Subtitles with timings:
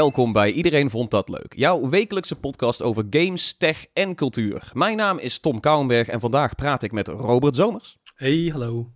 [0.00, 1.54] welkom bij Iedereen Vond Dat Leuk.
[1.56, 4.70] Jouw wekelijkse podcast over games, tech en cultuur.
[4.72, 7.96] Mijn naam is Tom Kouwenberg en vandaag praat ik met Robert Zomers.
[8.14, 8.90] Hey, hallo.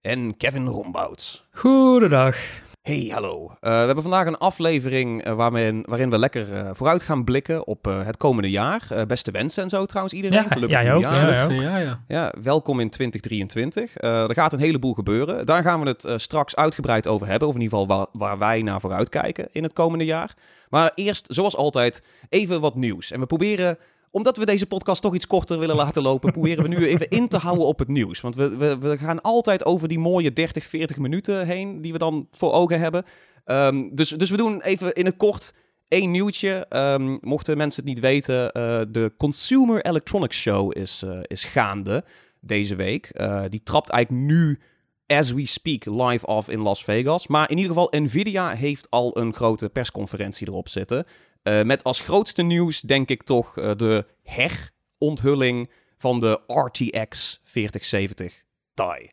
[0.00, 1.46] En Kevin Rombouts.
[1.50, 2.36] Goedendag.
[2.80, 3.44] Hey, hallo.
[3.44, 7.66] Uh, we hebben vandaag een aflevering uh, waarin, waarin we lekker uh, vooruit gaan blikken
[7.66, 9.04] op het komende jaar.
[9.06, 10.42] beste wensen en zo trouwens iedereen.
[10.42, 11.02] Ja, Gelukkig ja, ook.
[11.02, 12.00] Ja, ja, ja.
[12.08, 13.96] ja, welkom in 2023.
[14.00, 15.46] er gaat een heleboel gebeuren.
[15.46, 17.48] Daar gaan we het straks uitgebreid over hebben.
[17.48, 20.34] Of in ieder geval waar, waar wij naar vooruit kijken in het komende jaar.
[20.68, 23.10] Maar eerst, zoals altijd, even wat nieuws.
[23.10, 23.78] En we proberen
[24.10, 27.28] omdat we deze podcast toch iets korter willen laten lopen, proberen we nu even in
[27.28, 28.20] te houden op het nieuws.
[28.20, 31.98] Want we, we, we gaan altijd over die mooie 30, 40 minuten heen die we
[31.98, 33.04] dan voor ogen hebben.
[33.44, 35.52] Um, dus, dus we doen even in het kort
[35.88, 36.66] één nieuwtje.
[36.68, 42.04] Um, mochten mensen het niet weten, uh, de Consumer Electronics Show is, uh, is gaande
[42.40, 43.10] deze week.
[43.12, 44.58] Uh, die trapt eigenlijk nu
[45.06, 47.26] as we speak live af in Las Vegas.
[47.26, 51.06] Maar in ieder geval, Nvidia heeft al een grote persconferentie erop zitten.
[51.42, 58.42] Uh, met als grootste nieuws denk ik toch uh, de heronthulling van de RTX 4070
[58.74, 59.10] Ti.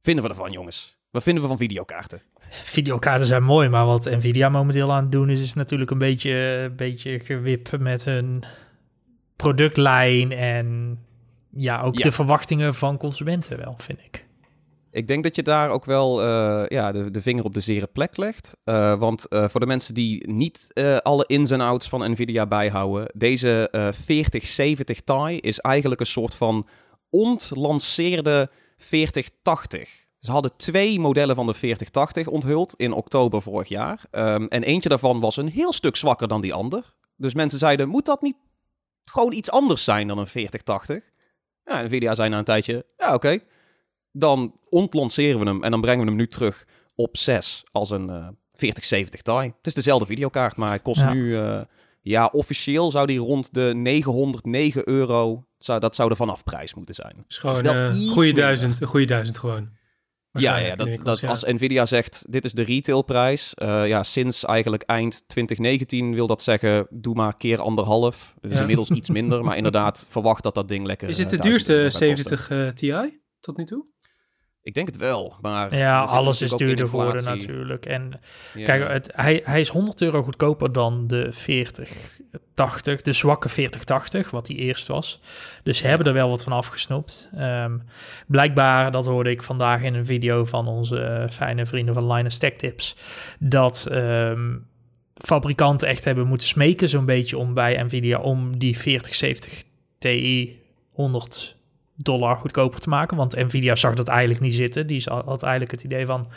[0.00, 0.96] Vinden we ervan, jongens?
[1.10, 2.22] Wat vinden we van videokaarten?
[2.50, 6.30] Videokaarten zijn mooi, maar wat Nvidia momenteel aan het doen is, is natuurlijk een beetje,
[6.30, 8.42] een beetje gewip met hun
[9.36, 10.98] productlijn en
[11.50, 12.02] ja, ook ja.
[12.02, 14.24] de verwachtingen van consumenten wel, vind ik.
[14.92, 17.86] Ik denk dat je daar ook wel uh, ja, de, de vinger op de zere
[17.86, 18.56] plek legt.
[18.64, 20.70] Uh, want uh, voor de mensen die niet
[21.02, 26.66] alle ins en outs van Nvidia bijhouden, deze 4070 Ti is eigenlijk een soort van
[27.10, 30.06] ontlanceerde 4080.
[30.18, 34.04] Ze hadden twee modellen van de 4080 onthuld in oktober vorig jaar.
[34.10, 36.92] Um, en eentje daarvan was een heel stuk zwakker dan die ander.
[37.16, 38.36] Dus mensen zeiden, moet dat niet
[39.04, 41.10] gewoon iets anders zijn dan een 4080?
[41.64, 43.38] Ja, Nvidia zei na een tijdje, ja oké.
[44.12, 48.08] Dan ontlanceren we hem en dan brengen we hem nu terug op 6 als een
[48.08, 49.32] uh, 4070 Ti.
[49.32, 51.12] Het is dezelfde videokaart, maar hij kost ja.
[51.12, 51.24] nu...
[51.24, 51.60] Uh,
[52.02, 55.46] ja, officieel zou die rond de 909 euro...
[55.58, 57.24] Zou, dat zou de vanafprijs moeten zijn.
[57.26, 59.70] Dus gewoon een uh, goede duizend, een goede duizend gewoon.
[60.32, 61.28] Ja, ja, dat, dat ja.
[61.28, 63.52] als Nvidia zegt, dit is de retailprijs.
[63.62, 68.34] Uh, ja, sinds eigenlijk eind 2019 wil dat zeggen, doe maar keer anderhalf.
[68.40, 68.60] Het is ja.
[68.60, 71.08] inmiddels iets minder, maar inderdaad verwacht dat dat ding lekker...
[71.08, 73.86] Is het de duurste 70 uh, Ti tot nu toe?
[74.62, 75.76] Ik denk het wel, maar...
[75.76, 77.86] Ja, alles is duurder geworden natuurlijk.
[77.86, 78.20] En
[78.54, 78.64] ja.
[78.64, 84.46] kijk, het, hij, hij is 100 euro goedkoper dan de 4080, de zwakke 4080, wat
[84.46, 85.20] die eerst was.
[85.62, 87.28] Dus ze hebben er wel wat van afgesnoept.
[87.38, 87.82] Um,
[88.26, 92.52] blijkbaar, dat hoorde ik vandaag in een video van onze fijne vrienden van Linus Tech
[92.52, 92.96] Tips,
[93.38, 93.88] dat...
[93.92, 94.70] Um,
[95.14, 99.62] fabrikanten echt hebben moeten smeken zo'n beetje om bij Nvidia om die 4070
[99.98, 101.56] Ti 100
[102.02, 103.16] dollar goedkoper te maken.
[103.16, 104.86] Want Nvidia zag dat eigenlijk niet zitten.
[104.86, 106.28] Die had eigenlijk het idee van...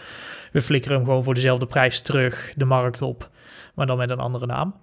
[0.52, 3.30] we flikkeren hem gewoon voor dezelfde prijs terug de markt op.
[3.74, 4.76] Maar dan met een andere naam.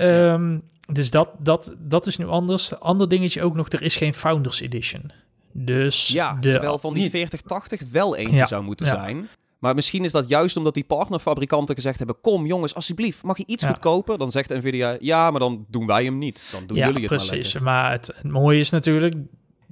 [0.00, 0.62] Um,
[0.92, 2.80] dus dat, dat, dat is nu anders.
[2.80, 5.10] Ander dingetje ook nog, er is geen Founders Edition.
[5.52, 8.94] Dus ja, de, terwijl van die 4080 wel eentje ja, zou moeten ja.
[8.94, 9.28] zijn.
[9.58, 12.20] Maar misschien is dat juist omdat die partnerfabrikanten gezegd hebben...
[12.20, 13.68] kom jongens, alsjeblieft, mag je iets ja.
[13.68, 14.18] goedkoper?
[14.18, 16.48] Dan zegt Nvidia, ja, maar dan doen wij hem niet.
[16.52, 17.30] Dan doen jullie het precies.
[17.30, 17.62] maar lekker.
[17.62, 19.14] Maar het, het mooie is natuurlijk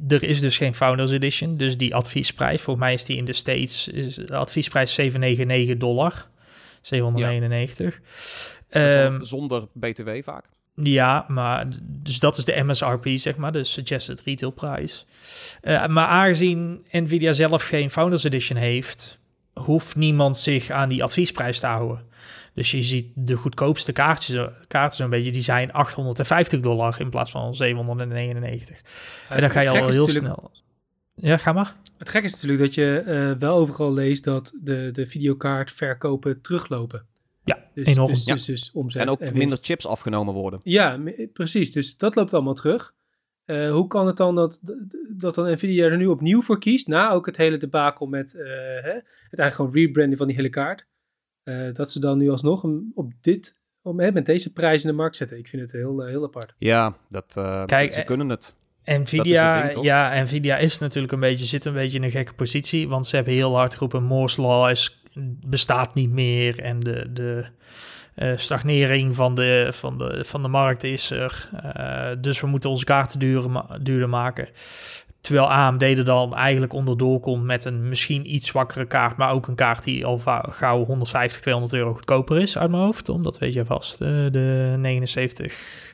[0.09, 3.33] er is dus geen Founders Edition, dus die adviesprijs, volgens mij is die in de
[3.33, 6.29] States, is de adviesprijs 799 dollar,
[6.83, 8.01] 799.
[8.71, 9.05] Ja.
[9.05, 10.45] Um, zonder BTW vaak.
[10.75, 15.05] Ja, maar dus dat is de MSRP, zeg maar, de Suggested Retail Price.
[15.63, 19.19] Uh, maar aangezien Nvidia zelf geen Founders Edition heeft,
[19.53, 22.07] hoeft niemand zich aan die adviesprijs te houden.
[22.55, 27.31] Dus je ziet de goedkoopste kaartjes, kaarten zo'n beetje, die zijn 850 dollar in plaats
[27.31, 28.81] van 799.
[29.29, 30.51] Ja, en dan ga je al heel snel.
[31.15, 31.77] Ja, ga maar.
[31.99, 37.07] Het gek is natuurlijk dat je uh, wel overal leest dat de, de videokaartverkopen teruglopen.
[37.45, 38.09] Ja, dus, enorm.
[38.09, 38.35] Dus, ja.
[38.35, 40.61] dus, dus omzet en ook en minder chips afgenomen worden.
[40.63, 41.01] Ja,
[41.33, 41.73] precies.
[41.73, 42.95] Dus dat loopt allemaal terug.
[43.47, 44.61] Uh, hoe kan het dan dat,
[45.17, 48.43] dat dan Nvidia er nu opnieuw voor kiest, na ook het hele debakel met uh,
[48.83, 48.93] hè,
[49.31, 50.87] het eigenlijk gewoon rebranden van die hele kaart?
[51.45, 52.65] Uh, dat ze dan nu alsnog
[52.95, 55.39] op dit, op, hè, met deze prijs in de markt zetten.
[55.39, 56.55] Ik vind het heel, heel apart.
[56.59, 58.57] Ja, dat, uh, Kijk, ze kunnen het.
[58.85, 62.89] Nvidia, ding, ja, Nvidia is natuurlijk een beetje, zit een beetje in een gekke positie,
[62.89, 65.03] want ze hebben heel hard geroepen, Moore's Law is,
[65.47, 67.45] bestaat niet meer en de, de
[68.17, 71.51] uh, stagnering van de, van, de, van de markt is er.
[71.77, 74.49] Uh, dus we moeten onze kaarten duurder, duurder maken.
[75.25, 79.47] Terwijl AMD er dan eigenlijk onderdoor komt met een misschien iets zwakkere kaart, maar ook
[79.47, 83.09] een kaart die al gauw 150, 200 euro goedkoper is uit mijn hoofd.
[83.09, 85.94] Omdat weet je vast, de, de 79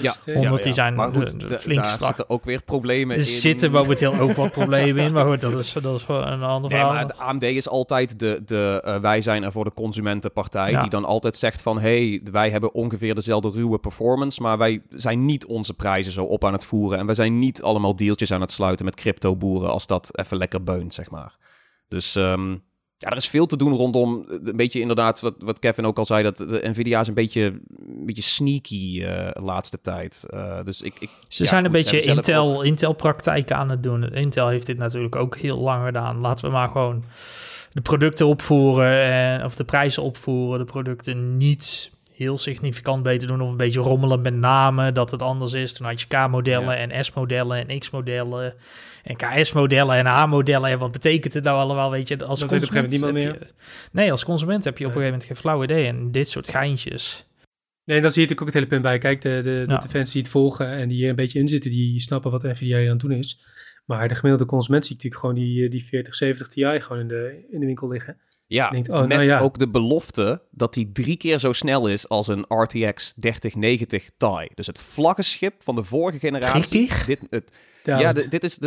[0.00, 2.06] Ja, 100 die zijn maar goed, de- de flinke daar slag.
[2.06, 3.28] zitten ook weer problemen Er in.
[3.28, 6.70] zitten momenteel ook wat problemen in, maar goed, dat is, dat is voor een ander
[6.70, 6.94] Nee, verhaal.
[6.96, 10.70] maar de AMD is altijd de, de eh, wij zijn er voor de consumentenpartij.
[10.70, 10.80] Ja.
[10.80, 14.42] Die dan altijd zegt van, hey, wij hebben ongeveer dezelfde ruwe performance.
[14.42, 16.98] Maar wij zijn niet onze prijzen zo op aan het voeren.
[16.98, 19.70] En wij zijn niet allemaal deeltjes aan het sluiten met crypto boeren.
[19.70, 21.36] Als dat even lekker beunt, zeg maar.
[21.88, 22.56] Dus ehm,
[22.98, 24.26] ja, er is veel te doen rondom.
[24.28, 26.22] eh, Een beetje inderdaad, wat, wat Kevin ook al zei.
[26.22, 30.26] Dat de Nvidia is een beetje, een beetje sneaky eh, de laatste tijd.
[30.30, 34.12] Eh, dus ik, ik, Ze ja, zijn een beetje Intel, Intel-praktijken aan het doen.
[34.12, 36.18] Intel heeft dit natuurlijk ook heel lang gedaan.
[36.20, 37.04] Laten we maar gewoon
[37.72, 40.58] de producten opvoeren en, of de prijzen opvoeren.
[40.58, 45.22] De producten niet heel significant beter doen of een beetje rommelen met namen dat het
[45.22, 45.72] anders is.
[45.72, 48.54] Toen had je K-modellen en S-modellen en X-modellen
[49.02, 50.70] en KS-modellen en A-modellen.
[50.70, 52.24] En wat betekent het nou allemaal, weet je?
[52.24, 54.84] Als Dat weet op een gegeven moment consument heb je- Nee, als consument heb je
[54.86, 55.86] op een gegeven moment geen flauw idee.
[55.86, 57.26] En dit soort geintjes.
[57.84, 58.98] Nee, dan zie je natuurlijk ook het hele punt bij.
[58.98, 59.78] Kijk, de, de, de, Ja.
[59.78, 62.42] de fans die het volgen en die er een beetje in zitten, die snappen wat
[62.42, 63.40] Nvidia hier aan het doen is.
[63.84, 67.46] Maar de gemiddelde consument ziet natuurlijk gewoon die, eh, die 4070 Ti gewoon in de,
[67.50, 68.16] in de winkel liggen.
[68.46, 69.38] Ja, denkt, oh, nou met ja.
[69.38, 74.48] ook de belofte dat hij drie keer zo snel is als een RTX 3090 Ti.
[74.54, 76.62] Dus het vlaggenschip van de vorige generatie.
[76.62, 77.06] Drie keer?
[77.06, 77.52] Dit, het,
[77.82, 78.58] ja, dit, is.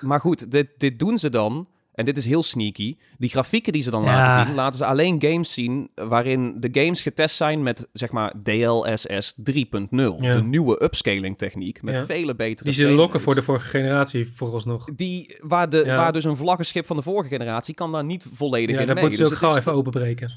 [0.00, 1.68] maar goed, dit, dit doen ze dan.
[1.98, 2.96] En dit is heel sneaky.
[3.16, 4.12] Die grafieken die ze dan Ja.
[4.12, 8.34] laten zien, laten ze alleen games zien waarin de games getest zijn met zeg maar
[8.42, 10.16] DLSS 3.0.
[10.20, 10.32] Ja.
[10.34, 12.04] De nieuwe upscaling techniek met Ja.
[12.04, 12.64] vele betere.
[12.70, 14.84] Die ze lokken voor de vorige generatie vooralsnog.
[14.94, 15.96] Die, waar, de, Ja.
[15.96, 18.94] waar dus een vlaggenschip van de vorige generatie kan daar niet volledig Ja, in mee.
[19.00, 20.32] moeten ze ook Dus gauw even openbreken.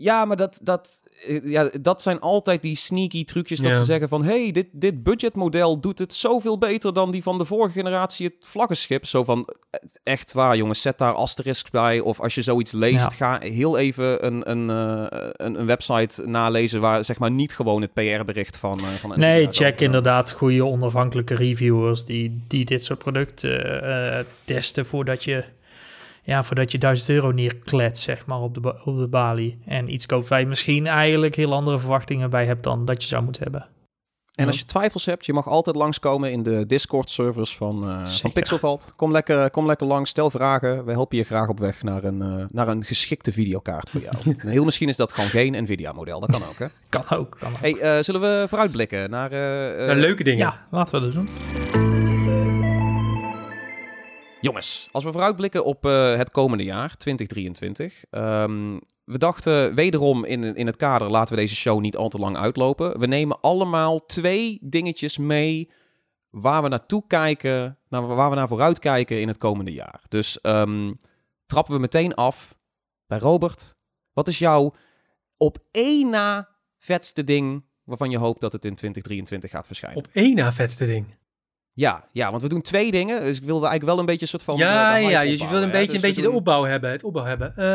[0.00, 4.08] Ja, maar dat, dat, eh, ja, dat zijn altijd die sneaky trucjes dat ze zeggen
[4.08, 4.24] van...
[4.24, 8.46] hey, dit, dit budgetmodel doet het zoveel beter dan die van de vorige generatie het
[8.46, 9.06] vlaggenschip.
[9.06, 12.00] Zo van, eh, echt waar jongens, zet daar asterisks bij.
[12.00, 16.80] Of als je zoiets leest, ga heel even een, een, eh, een, een website nalezen...
[16.80, 20.64] waar zeg maar niet gewoon het PR-bericht van, eh van Nee, check over- inderdaad goede
[20.64, 25.44] onafhankelijke reviewers die, die dit soort producten testen voordat je,
[26.28, 29.58] ja, voordat je 1000 euro neerklet, zeg maar, op de, op de balie.
[29.66, 33.08] En iets koopt waar je misschien eigenlijk heel andere verwachtingen bij hebt dan dat je
[33.08, 33.66] zou moeten hebben.
[34.34, 38.32] En als je twijfels hebt, je mag altijd langskomen in de Discord-servers van, eh van.
[38.32, 38.92] Pixelvalt.
[38.96, 40.84] Kom lekker, kom lekker langs, stel vragen.
[40.84, 44.14] Wij helpen je graag op weg naar een, eh, naar een geschikte videokaart voor jou.
[44.38, 46.66] Heel misschien is dat gewoon geen Nvidia-model, dat kan ook, hè?
[47.00, 47.58] Kan ook, kan ook.
[47.60, 49.32] Hey, eh, zullen we vooruitblikken naar...
[49.32, 50.46] eh, eh, Nou, leuke dingen.
[50.46, 51.87] ja, laten we dat doen.
[54.40, 58.04] Jongens, als we vooruitblikken op eh, het komende jaar, 2023.
[58.10, 62.18] ehm, we dachten wederom in, in het kader, laten we deze show niet al te
[62.18, 62.98] lang uitlopen.
[62.98, 65.70] We nemen allemaal twee dingetjes mee
[66.30, 70.02] waar we naartoe kijken, naar, waar we naar vooruit kijken in het komende jaar.
[70.08, 70.92] Dus ehm,
[71.46, 72.58] trappen we meteen af
[73.06, 73.76] bij Robert.
[74.12, 74.74] Wat is jouw
[75.36, 76.48] op één na
[76.78, 79.98] vetste ding waarvan je hoopt dat het in 2023 gaat verschijnen?
[79.98, 81.06] Op één na vetste ding.
[81.78, 83.20] Ja, ja, want we doen twee dingen.
[83.20, 84.56] Dus ik wilde eigenlijk wel een beetje een soort van.
[84.56, 85.70] ja, eh, ja, dus je wil een hè.
[85.70, 86.90] beetje, een Dus we beetje doen- de opbouw hebben.
[86.90, 87.48] Het opbouw hebben.
[87.56, 87.66] Ehm,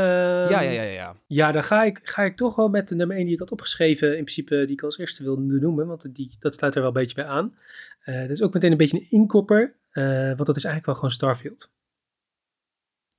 [0.51, 0.91] Ja, ja, ja, ja.
[0.91, 1.15] ja.
[1.27, 3.51] Ja, dan ga ik, ga ik toch wel met de nummer 1 die ik had
[3.51, 6.89] opgeschreven, in principe die ik als eerste wilde noemen, want die, dat sluit er wel
[6.89, 7.55] een beetje bij aan.
[8.03, 10.95] Eh, dat is ook meteen een beetje een inkopper, eh, want dat is eigenlijk wel
[10.95, 11.71] gewoon Starfield.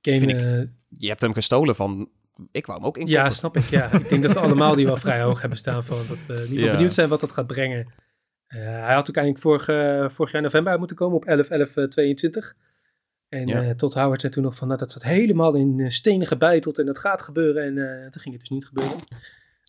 [0.01, 2.09] Game, Vind ik Je hebt hem gestolen van.
[2.51, 3.07] Ik wou hem ook in.
[3.07, 3.63] ja, snap ik.
[3.69, 3.91] Ja.
[3.91, 6.39] ik denk dat we allemaal die wel vrij hoog hebben staan van dat we in
[6.41, 6.71] ieder geval Ja.
[6.71, 7.87] benieuwd zijn wat dat gaat brengen.
[8.47, 11.49] Eh, hij had ook eigenlijk vorig, eh, vorig jaar november uit moeten komen op 11
[11.49, 12.55] 11 22
[13.29, 13.63] En Ja.
[13.63, 16.79] eh tot Howard zei toen nog van, nou, dat zat helemaal in eh, stenen gebeiteld
[16.79, 17.63] en dat gaat gebeuren.
[17.63, 18.97] En eh, toen ging het dus niet gebeuren.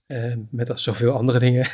[0.06, 1.66] Eh, met als zoveel andere dingen.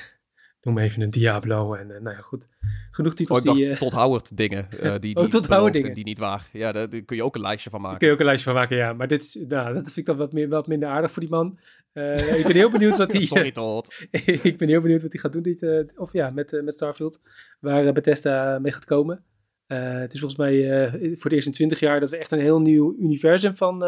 [0.63, 2.49] Noem even een Diablo en eh, nou ja, goed.
[2.91, 3.69] Genoeg Oh, titels ik dacht die...
[3.69, 4.71] eh, tot Howard dingen.
[4.81, 5.95] eh, die, die Oh, tot Howard en dingen.
[5.95, 6.49] Die niet waar.
[6.53, 7.99] Ja, daar, daar kun je ook een lijstje van Daar maken.
[7.99, 8.93] kun je ook een lijstje van maken, ja.
[8.93, 11.31] Maar dit is, nou, dat vind ik dan wat, meer, wat minder aardig voor die
[11.31, 11.59] man.
[11.93, 13.23] Ik ben heel benieuwd wat hij...
[13.23, 13.95] Sorry, tot.
[14.43, 15.43] ik ben heel benieuwd wat hij gaat doen.
[15.43, 17.21] Dit, of ja, met, met Starfield.
[17.61, 19.25] Waar Bethesda mee gaat komen.
[19.67, 22.61] Het is volgens mij voor het eerst in 20 jaar dat we echt een heel
[22.61, 23.79] nieuw universum van,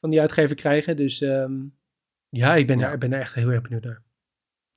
[0.00, 0.96] van die uitgever krijgen.
[0.96, 1.52] Dus ehm,
[2.28, 2.84] ja, ik ben, Ja.
[2.84, 4.02] Daar, ik ben daar echt heel erg benieuwd naar.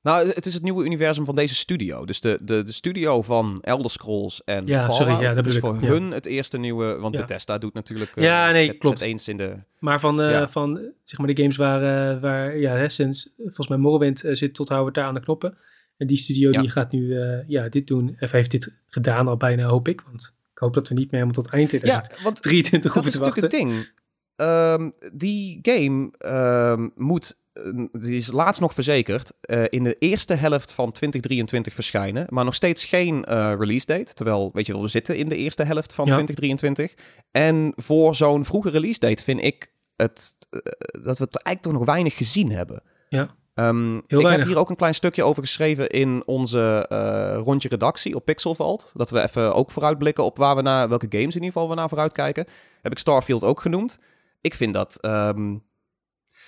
[0.01, 2.05] Nou, het is het nieuwe universum van deze studio.
[2.05, 4.95] Dus de, de, de studio van Elder Scrolls en Ja, Fallout.
[4.95, 5.87] sorry, ja, dat bedoel voor ja.
[5.87, 6.97] hun het eerste nieuwe...
[6.99, 7.19] Want Ja.
[7.21, 8.15] Bethesda doet natuurlijk...
[8.15, 8.99] eh, Ja, nee, zet- klopt.
[8.99, 9.55] zet eens in de...
[9.79, 10.47] Maar van, eh, Ja.
[10.47, 14.23] van eh, zeg maar de games waar, eh, waar ja, hè, sinds volgens mij Morrowind
[14.23, 15.57] eh, zit tot Howard daar aan de knoppen.
[15.97, 18.17] En die studio die gaat nu eh, ja, dit doen.
[18.19, 20.01] Of heeft dit gedaan al bijna, hoop ik.
[20.01, 23.29] Want ik hoop dat we niet meer helemaal tot eind Ja, 2023 want dat hoeven
[23.29, 23.69] is te natuurlijk wachten.
[23.69, 23.95] het ding.
[24.35, 27.46] Ehm, die game ehm, moet, eh,
[27.91, 32.25] die is laatst nog verzekerd, eh, in de eerste helft van 2023 verschijnen.
[32.29, 34.13] Maar nog steeds geen eh, release date.
[34.13, 36.11] Terwijl, weet je wel, we zitten in de eerste helft van Ja.
[36.11, 36.93] 2023.
[37.31, 40.59] En voor zo'n vroege release date vind ik het, eh,
[40.91, 42.83] dat we het eigenlijk toch nog weinig gezien hebben.
[43.09, 43.35] Ja.
[43.59, 48.15] Um, ik heb hier ook een klein stukje over geschreven in onze uh, rondje redactie
[48.15, 48.91] op Pixelvalt.
[48.95, 51.75] Dat we even ook vooruitblikken op waar we naar, welke games in ieder geval we
[51.75, 52.45] naar vooruit kijken.
[52.81, 53.99] Heb ik Starfield ook genoemd.
[54.41, 55.63] Ik vind dat um,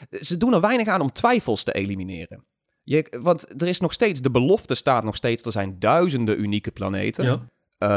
[0.09, 2.45] ze doen er weinig aan om twijfels te elimineren.
[2.83, 6.71] Je, want er is nog steeds, de belofte staat nog steeds, er zijn duizenden unieke
[6.71, 7.25] planeten.
[7.25, 7.47] Ja.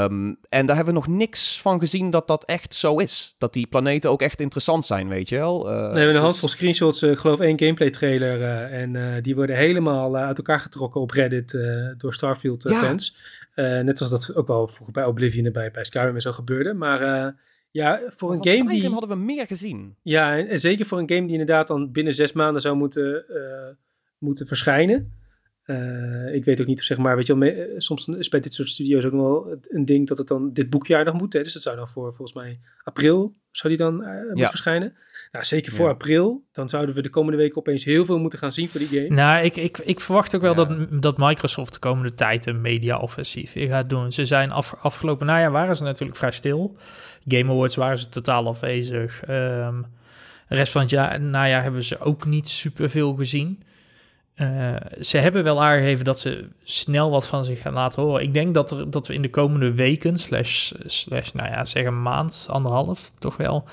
[0.04, 3.34] Um, en daar hebben we nog niks van gezien dat dat echt zo is.
[3.38, 5.58] Dat die planeten ook echt interessant zijn, weet je wel.
[5.58, 6.22] Uh, we hebben een dus...
[6.22, 8.38] handvol screenshots, uh, ik geloof één gameplay trailer.
[8.38, 11.58] Uh, en die worden helemaal uit elkaar getrokken op Reddit
[11.96, 13.16] door Starfield fans.
[13.54, 16.74] net zoals dat ook wel vroeger bij Oblivion en bij, bij Skyrim en zo gebeurde.
[16.74, 17.34] Maar
[17.72, 18.88] ja, voor een game die...
[18.88, 19.96] hadden we meer gezien.
[20.02, 23.24] Ja, en, zeker voor een game die inderdaad dan binnen zes maanden zou moeten,
[24.18, 25.12] moeten verschijnen.
[25.66, 28.40] Uh, ik weet ook niet of zeg maar, weet je wel, eh, soms is bij
[28.40, 31.32] dit soort studio's ook nog wel een ding dat het dan dit boekjaar nog moet.
[31.32, 31.42] Hè?
[31.42, 34.48] Dus dat zou dan voor volgens mij april zou die dan uh, ja.
[34.48, 34.94] verschijnen.
[35.32, 36.44] Nou, zeker voor april.
[36.52, 39.08] Dan zouden we de komende weken opeens heel veel moeten gaan zien voor die game.
[39.08, 43.52] Nou, ik, ik, ik verwacht ook wel dat, dat Microsoft de komende tijd een media-offensief
[43.56, 44.12] gaat doen.
[44.12, 46.76] Ze zijn af, afgelopen najaar waren ze natuurlijk vrij stil.
[47.26, 49.22] Game Awards waren ze totaal afwezig.
[49.28, 49.86] Um,
[50.48, 53.62] de rest van het jaar, najaar hebben we ze ook niet super veel gezien.
[54.36, 58.22] Uh, ze hebben wel aangegeven dat ze snel wat van zich gaan laten horen.
[58.22, 61.84] Ik denk dat, er, dat we in de komende weken, slash, slash nou ja, zeg
[61.84, 63.64] een maand, anderhalf, toch wel,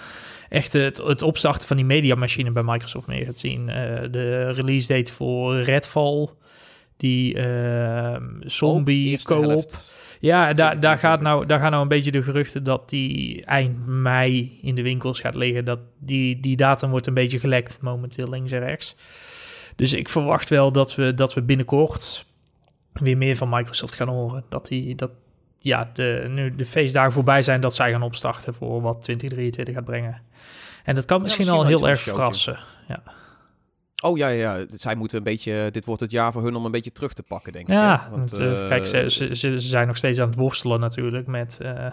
[0.49, 3.61] echt het, het opstarten van die mediamachine bij Microsoft meer gaat zien.
[3.67, 3.75] Uh,
[4.11, 6.27] de release date voor Redfall,
[6.97, 9.71] die uh, zombie oh, co-op.
[10.19, 13.85] Ja, daar, daar, gaat nou, daar gaan nou een beetje de geruchten dat die eind
[13.85, 15.65] mei in de winkels gaat liggen.
[15.65, 18.95] Dat die, die datum wordt een beetje gelekt momenteel links en rechts.
[19.79, 22.25] Dus ik verwacht wel dat we, dat we binnenkort
[22.93, 24.43] weer meer van Microsoft gaan horen.
[24.49, 25.11] Dat die, dat,
[25.59, 29.85] ja, de, nu de feestdagen voorbij zijn, dat zij gaan opstarten voor wat 2023 gaat
[29.85, 30.21] brengen.
[30.83, 32.57] En dat kan misschien, al heel erg verrassen.
[32.87, 33.03] Ja.
[34.03, 35.69] Oh ja, ja, zij moeten een beetje.
[35.71, 37.73] Dit wordt het jaar voor hun om een beetje terug te pakken, denk ik.
[37.73, 41.59] Ja, want, uh, kijk, ze, ze, ze, zijn nog steeds aan het worstelen natuurlijk met.
[41.61, 41.85] Uh,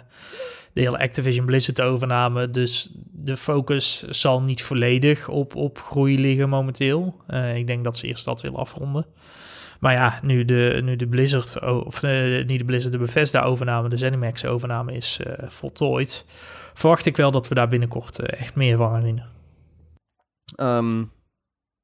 [0.76, 2.50] de hele Activision Blizzard overname.
[2.50, 7.21] Dus de focus zal niet volledig op, op groei liggen momenteel.
[7.28, 9.06] Uh, ik denk dat ze eerst dat willen afronden.
[9.80, 13.88] Maar ja, nu de, nu de Blizzard, of uh, niet de Blizzard, de Bethesda overname,
[13.88, 16.25] de ZeniMax overname is uh, voltooid,
[16.75, 19.23] verwacht ik wel dat we daar binnenkort echt meer van gaan zien.
[20.61, 21.11] Um,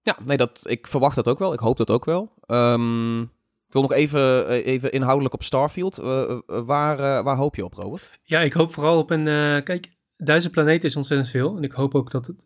[0.02, 1.52] ja, nee, dat, ik verwacht dat ook wel.
[1.52, 2.32] Ik hoop dat ook wel.
[2.46, 3.30] Um,
[3.72, 5.98] ik wil nog even, eh, even inhoudelijk op Starfield.
[5.98, 8.10] Uh, waar, uh, waar hoop je op, Robert?
[8.22, 9.24] Ja, ik hoop vooral op een...
[9.62, 11.56] kijk, duizend planeten is ontzettend veel.
[11.56, 12.44] En ik hoop ook dat, het,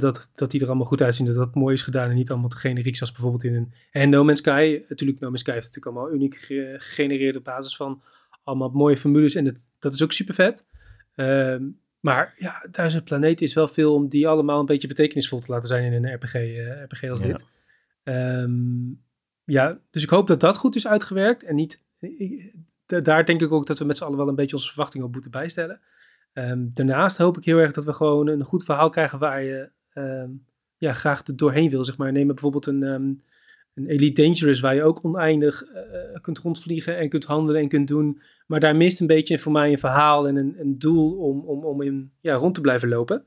[0.00, 1.26] dat, dat die er allemaal goed uitzien.
[1.26, 3.72] Dat dat mooi is gedaan en niet allemaal te generiek zoals bijvoorbeeld in een...
[3.90, 6.34] En No Man's Sky, natuurlijk No Man's Sky heeft natuurlijk allemaal uniek
[6.76, 8.02] gegenereerd op basis van
[8.44, 9.34] allemaal mooie formules.
[9.34, 10.66] En dat, dat is ook super vet.
[11.14, 11.64] Ehm,
[12.00, 15.68] maar ja, duizend planeten is wel veel om die allemaal een beetje betekenisvol te laten
[15.68, 16.34] zijn in een RPG,
[16.88, 17.46] RPG als dit.
[18.04, 19.04] Um,
[19.46, 21.44] ja, dus ik hoop dat dat goed is uitgewerkt.
[21.44, 21.84] En niet,
[22.86, 25.12] daar denk ik ook dat we met z'n allen wel een beetje onze verwachtingen op
[25.12, 25.80] moeten bijstellen.
[26.32, 29.70] Ehm, daarnaast hoop ik heel erg dat we gewoon een goed verhaal krijgen waar je
[29.92, 30.30] ehm,
[30.76, 31.84] ja, graag doorheen wil.
[31.84, 32.12] Zeg maar.
[32.12, 33.22] Neem bijvoorbeeld een, um,
[33.74, 37.88] een Elite Dangerous waar je ook oneindig uh, kunt rondvliegen en kunt handelen en kunt
[37.88, 38.20] doen.
[38.46, 41.64] Maar daar mist een beetje voor mij een verhaal en een, een doel om, om,
[41.64, 43.24] om in, ja, rond te blijven lopen.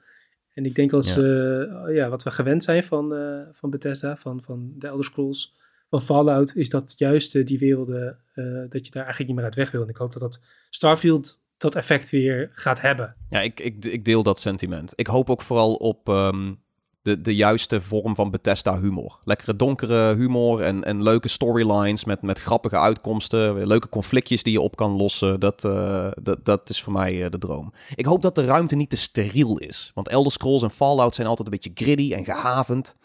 [0.53, 1.21] En ik denk als ja.
[1.21, 5.57] Uh, ja, wat we gewend zijn van, uh, van Bethesda, van, van de Elder Scrolls
[5.89, 9.55] van Fallout is dat juist die werelden, uh, dat je daar eigenlijk niet meer uit
[9.55, 9.81] weg wil.
[9.81, 13.15] En ik hoop dat dat Starfield dat effect weer gaat hebben.
[13.29, 14.93] Ja, ik, ik, ik deel dat sentiment.
[14.96, 16.60] Ik hoop ook vooral op um,
[17.01, 19.19] de, de juiste vorm van Bethesda humor.
[19.24, 23.67] Lekkere donkere humor en, en leuke storylines met, met grappige uitkomsten.
[23.67, 25.39] Leuke conflictjes die je op kan lossen.
[25.39, 27.74] Dat, uh, dat, dat is voor mij de droom.
[27.96, 29.91] Ik hoop dat de ruimte niet te steriel is.
[29.93, 32.96] Want Elder Scrolls en Fallout zijn altijd een beetje gritty en gehavend.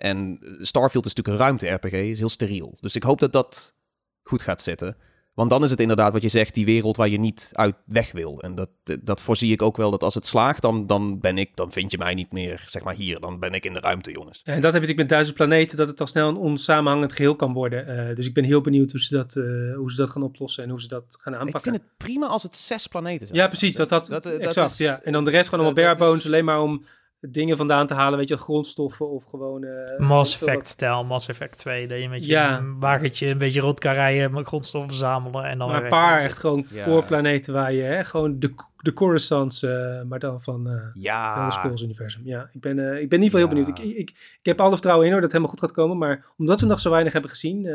[0.00, 2.78] En Starfield is natuurlijk een ruimte-RPG, is heel steriel.
[2.80, 3.74] Dus ik hoop dat dat
[4.22, 4.96] goed gaat zitten.
[5.34, 8.12] Want dan is het inderdaad wat je zegt, die wereld waar je niet uit weg
[8.12, 8.40] wil.
[8.40, 8.68] En dat,
[9.00, 11.90] dat voorzie ik ook wel, dat als het slaagt, dan, dan ben ik, dan vind
[11.90, 14.40] je mij niet meer, zeg maar hier, dan ben ik in de ruimte, jongens.
[14.44, 17.36] En dat heb je natuurlijk met duizend planeten, dat het al snel een onsamenhangend geheel
[17.36, 18.08] kan worden.
[18.08, 20.64] Uh, dus ik ben heel benieuwd hoe ze, dat, uh, hoe ze dat gaan oplossen
[20.64, 21.56] en hoe ze dat gaan aanpakken.
[21.56, 23.38] Ik vind het prima als het zes planeten zijn.
[23.38, 25.00] Ja, precies, dat, dat, dat, dat exact, is, ja.
[25.02, 26.84] En dan de rest gewoon allemaal bare bones, alleen maar om
[27.20, 29.64] dingen vandaan te halen, weet je, grondstoffen of gewoon...
[29.64, 32.62] Uh, Mass Effect-stijl, Mass Effect 2, dat je met je ja.
[32.78, 35.68] wagentje een beetje rond kan rijden, met grondstoffen verzamelen en dan...
[35.68, 36.84] Maar een paar echt gewoon ja.
[36.84, 41.34] core planeten waar je, hè, gewoon de, de Coruscants, uh, maar dan van, uh, ja.
[41.34, 42.22] van het Scrolls-universum.
[42.24, 43.68] Ja, ik ben, ik ben in ieder geval heel benieuwd.
[43.68, 44.10] Ik, ik,
[44.40, 46.66] ik heb alle vertrouwen in hoor, dat het helemaal goed gaat komen, maar omdat we
[46.66, 47.66] nog zo weinig hebben gezien,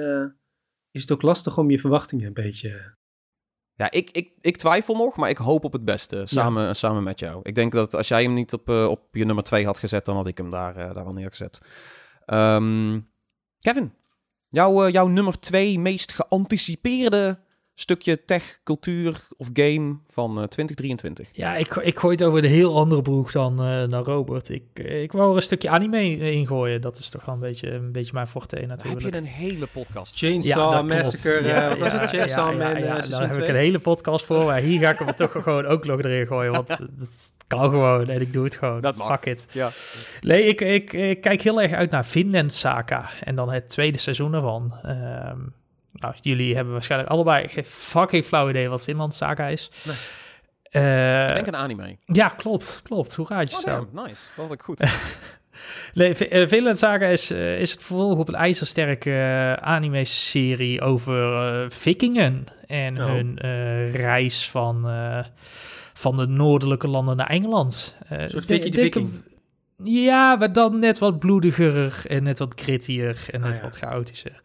[0.91, 2.95] is het ook lastig om je verwachtingen een beetje
[3.75, 7.19] ja, ik, ik, ik twijfel nog, maar ik hoop op het beste samen, samen met
[7.19, 7.39] jou.
[7.43, 10.15] Ik denk dat als jij hem niet op, op je nummer 2 had gezet, dan
[10.15, 11.59] had ik hem daar, uh, daar al neergezet.
[12.25, 13.09] Um,
[13.59, 13.93] Kevin,
[14.55, 17.39] Jouw, jouw nummer twee meest geanticipeerde
[17.75, 21.29] stukje tech, cultuur of game van 2023?
[21.33, 24.49] Ja, ik, ik gooi het over een heel andere broek dan, uh, dan Robert.
[24.49, 26.81] Ik, ik wou er een stukje anime ingooien.
[26.81, 29.03] Dat is toch wel een beetje, een beetje mijn forte natuurlijk.
[29.03, 30.17] Heb je een hele podcast?
[30.17, 32.09] Chainsaw ja, Massacre, ja, wat was het?
[32.09, 34.45] Chainsaw Man, ja, daar heb ik een hele podcast voor.
[34.45, 36.51] Maar hier ga ik hem toch gewoon ook nog erin gooien.
[36.51, 36.67] Want
[36.99, 38.81] dat kan gewoon en ik doe het gewoon.
[38.81, 39.07] Dat mag.
[39.07, 39.47] Fuck it.
[39.51, 39.69] Ja.
[40.21, 43.09] Nee, ik, ik, ik, kijk heel erg uit naar Finland Saga.
[43.23, 44.73] En dan het tweede seizoen ervan.
[44.85, 45.53] Um,
[45.95, 49.69] nou, jullie hebben waarschijnlijk allebei geen fucking flauw idee wat Finland Saga is.
[49.83, 49.95] Nee.
[50.83, 51.97] Uh, denk een anime.
[52.05, 53.15] Ja, klopt, klopt.
[53.15, 53.87] Hoe gaat je oh, zo?
[53.91, 54.79] nice, dat ik goed.
[55.93, 62.45] nee, uh, Finland Saga is, uh, is het vervolg op een ijzersterke anime-serie over vikingen
[62.65, 63.05] en oh.
[63.05, 63.39] hun
[63.91, 64.85] reis van,
[65.93, 67.97] van de noordelijke landen naar Engeland.
[68.07, 69.09] een soort viking viking.
[69.83, 74.41] Ja, maar dan net wat bloediger en net wat grittier en net ah, wat chaotischer.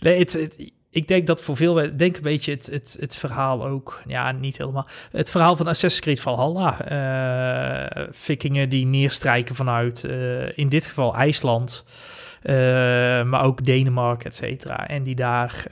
[0.00, 3.66] Nee, het, het, ik denk dat voor veel denk een beetje het, het, het verhaal
[3.66, 4.86] ook, ja, niet helemaal.
[5.10, 6.76] Het verhaal van Assassin's Creed Valhalla.
[7.94, 11.84] Uh, vikingen die neerstrijken vanuit, uh, in dit geval IJsland,
[12.42, 12.54] uh,
[13.22, 14.88] maar ook Denemarken, et cetera.
[14.88, 15.66] En die daar,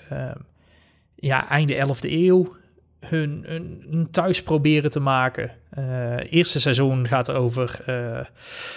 [1.15, 2.57] ja, einde 11e eeuw
[3.01, 5.51] hun, thuis proberen te maken.
[5.79, 8.21] Uh, eerste seizoen gaat over uh,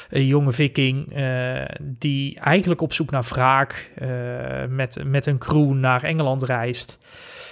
[0.09, 3.91] een jonge viking uh, die eigenlijk op zoek naar wraak
[4.69, 6.97] met, met een crew naar Engeland reist.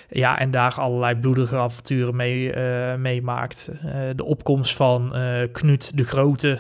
[0.09, 2.57] Ja, en daar allerlei bloedige avonturen mee
[2.97, 3.71] meemaakt.
[4.15, 5.15] de opkomst van
[5.51, 6.59] Knut de Grote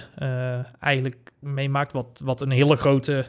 [0.79, 3.25] eigenlijk meemaakt, wat, wat een hele grote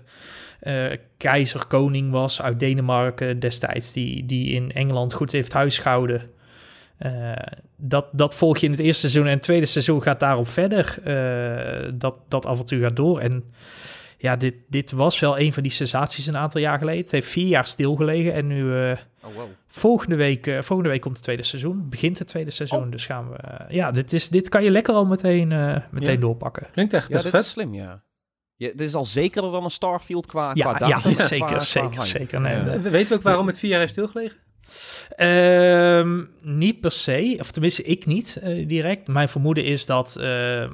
[1.17, 6.31] keizer, koning was uit Denemarken destijds, die, die in Engeland goed heeft huisgehouden.
[7.07, 7.33] Uh,
[7.77, 10.99] dat, dat volg je in het eerste seizoen en het tweede seizoen gaat daarop verder.
[11.07, 13.21] Uh, dat, dat avontuur gaat door.
[13.21, 13.45] En
[14.19, 17.01] ja, dit, dit was wel een van die sensaties een aantal jaar geleden.
[17.01, 18.91] Het heeft vier jaar stilgelegen en nu uh,
[19.23, 19.49] oh, wow.
[19.69, 21.89] volgende, week, volgende week komt het tweede seizoen.
[21.89, 22.91] Begint het tweede seizoen, oh.
[22.91, 23.37] dus gaan we...
[23.69, 25.49] ja, dit, is, dit kan je lekker al meteen,
[25.91, 26.21] meteen ja.
[26.21, 26.67] doorpakken.
[26.73, 27.41] Klinkt echt best ja, vet.
[27.41, 28.03] Is slim, ja.
[28.57, 32.41] Ja, dit is al zekerder dan een Starfield qua, ja, qua Ja, zeker, zeker, zeker.
[32.41, 34.37] Nee, Weten we ook waarom het vier jaar heeft stilgelegen?
[35.19, 39.09] Um, niet per se, of tenminste ik niet uh, direct.
[39.09, 40.71] Mijn vermoeden is dat uh,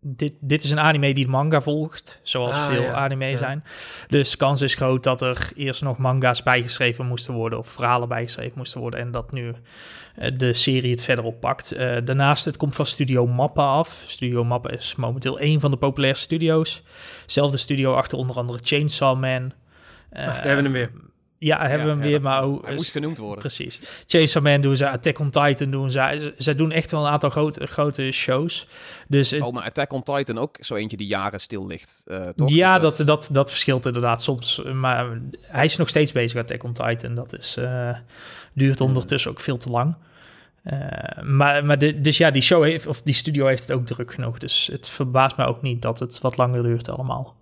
[0.00, 2.92] dit, dit is een anime die manga volgt, zoals ah, veel ja.
[2.92, 3.36] anime ja.
[3.36, 3.64] zijn.
[4.08, 8.52] Dus kans is groot dat er eerst nog manga's bijgeschreven moesten worden of verhalen bijgeschreven
[8.56, 9.54] moesten worden en dat nu
[10.18, 11.76] uh, de serie het verder oppakt.
[12.04, 14.02] daarnaast, het komt van Studio Mappa af.
[14.06, 16.82] Studio Mappa is momenteel een van de populairste studio's.
[17.26, 19.52] Zelfde studio achter onder andere Chainsaw Man.
[20.12, 20.90] Ah, we hebben hem weer.
[21.38, 22.42] Ja, hebben we hem weer, maar...
[22.42, 23.38] Hij moest genoemd worden.
[23.38, 23.80] Precies.
[24.06, 26.34] Chainsaw Man doen ze, Attack on Titan doen ze.
[26.38, 28.68] Ze doen echt wel een aantal grote, grote shows.
[29.08, 32.50] Dus oh, maar Attack on Titan ook zo eentje die jaren stil ligt, uh, toch?
[32.50, 32.96] Ja, dat...
[32.96, 34.62] Dat, dat, dat verschilt inderdaad soms.
[34.72, 37.14] Maar hij is nog steeds bezig, Attack on Titan.
[37.14, 37.96] Dat is, uh,
[38.52, 39.96] duurt ondertussen ook veel te lang.
[40.64, 40.78] Uh,
[41.22, 44.12] maar, maar de, dus ja, die show heeft, of die studio heeft het ook druk
[44.12, 44.38] genoeg.
[44.38, 47.36] Dus het verbaast mij ook niet dat het wat langer duurt allemaal.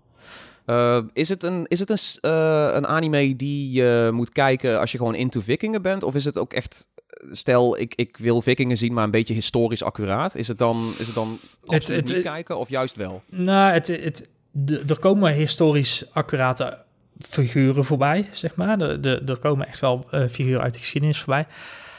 [0.67, 4.93] Uh, is het, een, is het een, uh, een anime die je moet kijken als
[4.93, 6.03] je gewoon into vikingen bent?
[6.03, 6.89] Of is het ook echt,
[7.31, 10.35] stel ik, ik wil vikingen zien, maar een beetje historisch accuraat.
[10.35, 13.23] Is het dan, is het dan het, het, niet kijken of juist wel?
[13.31, 16.79] Nou, het, het, de, er komen historisch accurate
[17.19, 18.79] figuren voorbij, zeg maar.
[18.79, 21.47] De, de, er komen echt wel uh, figuren uit de geschiedenis voorbij.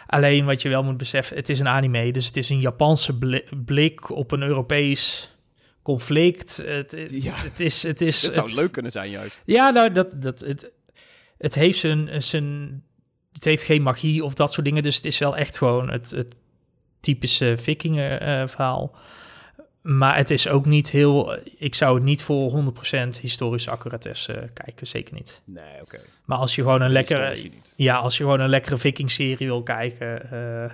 [0.07, 3.17] Alleen wat je wel moet beseffen, het is een anime, dus het is een Japanse
[3.65, 5.31] blik op een Europees
[5.87, 6.57] conflict.
[6.65, 7.33] Het, het, ja.
[7.35, 7.83] het is...
[7.83, 9.41] Het, is, het zou leuk kunnen zijn juist.
[9.45, 10.71] Ja, nou, dat, dat, het,
[11.37, 12.81] het heeft zijn, zijn...
[13.31, 14.83] Het heeft geen magie of dat soort dingen.
[14.83, 16.35] Dus het is wel echt gewoon het, het
[16.99, 18.95] typische vikingen uh, verhaal.
[19.81, 21.37] Maar het is ook niet heel...
[21.57, 22.63] Ik zou het niet voor
[23.15, 24.87] 100% historische accuratesse uh, kijken.
[24.87, 25.41] Zeker niet.
[25.43, 25.99] Nee, oké.
[26.25, 27.51] Maar als je gewoon een lekkere...
[27.75, 30.29] Ja, als je gewoon een lekkere viking-serie wil kijken...
[30.33, 30.71] Uh,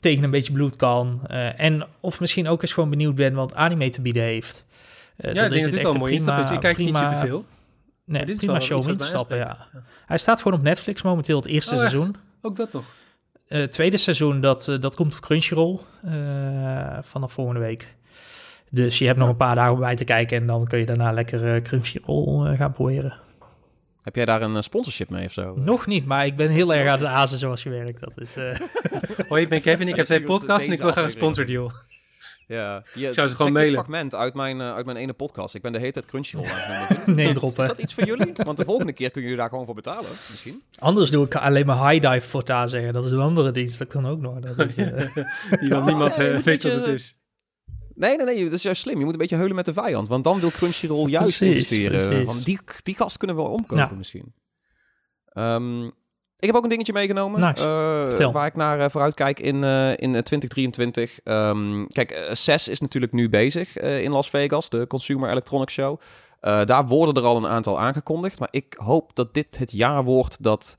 [0.00, 1.20] tegen een beetje bloed kan.
[1.30, 4.64] Uh, en of misschien ook eens gewoon benieuwd ben wat anime te bieden heeft.
[5.16, 6.50] Uh, ja, ik denk dat dit wel mooi prima, is.
[6.50, 7.44] Ik kijk prima, niet superveel.
[8.04, 9.66] Nee, dit is prima show om in te stappen, ja.
[10.06, 12.16] Hij staat gewoon op Netflix momenteel, het eerste oh, seizoen.
[12.40, 12.84] Ook dat nog?
[13.48, 15.78] Uh, het tweede seizoen, dat, dat komt op Crunchyroll
[17.00, 17.94] vanaf volgende week.
[18.70, 21.12] Dus je hebt nog een paar dagen bij te kijken en dan kun je daarna
[21.12, 23.24] lekker Crunchyroll gaan proberen.
[24.06, 25.54] Heb jij daar een sponsorship mee of zo?
[25.56, 28.00] Nog niet, maar ik ben heel erg aan het azen zoals je werkt.
[28.00, 28.54] Dat is, uh...
[29.28, 31.72] Hoi, ik ben Kevin, ik heb twee podcasts en ik wil graag een sponsordeal.
[32.46, 33.72] Ja, je, zou ze gewoon mailen.
[33.72, 35.54] fragment uit mijn, uh, uit mijn ene podcast.
[35.54, 37.62] Ik ben de hele tijd Crunchyroll aan het Nee, droppen.
[37.62, 38.32] Is dat iets voor jullie?
[38.36, 40.62] Want de volgende keer kunnen jullie daar gewoon voor betalen, misschien.
[40.78, 42.92] Anders doe ik alleen maar High Dive voortaan zeggen.
[42.92, 44.38] Dat is een andere dienst, dat kan ook nog.
[44.38, 45.16] Dat is, uh...
[45.60, 47.18] Die dan niemand uh, weet wat het is.
[47.96, 48.98] Nee, nee, nee, dat is juist slim.
[48.98, 50.08] Je moet een beetje heulen met de vijand.
[50.08, 52.24] Want dan wil Crunchyroll juist investeren.
[52.24, 54.34] Want die, die gast kunnen we wel omkopen misschien.
[55.26, 55.84] Ehm,
[56.38, 57.40] ik heb ook een dingetje meegenomen.
[57.40, 58.30] Nice.
[58.32, 59.64] waar ik naar vooruit kijk in,
[59.96, 61.20] in 2023.
[61.24, 66.00] Ehm, kijk, CES is natuurlijk nu bezig in Las Vegas, de Consumer Electronics Show.
[66.40, 68.38] daar worden er al een aantal aangekondigd.
[68.38, 70.76] Maar ik hoop dat dit het jaar wordt dat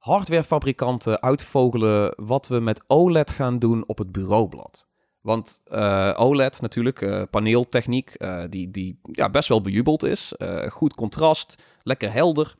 [0.00, 4.89] hardwarefabrikanten uitvogelen wat we met OLED gaan doen op het bureaublad.
[5.20, 10.32] Want uh, OLED natuurlijk, uh, paneeltechniek, uh, die, die ja, best wel bejubeld is.
[10.68, 12.54] goed contrast, lekker helder.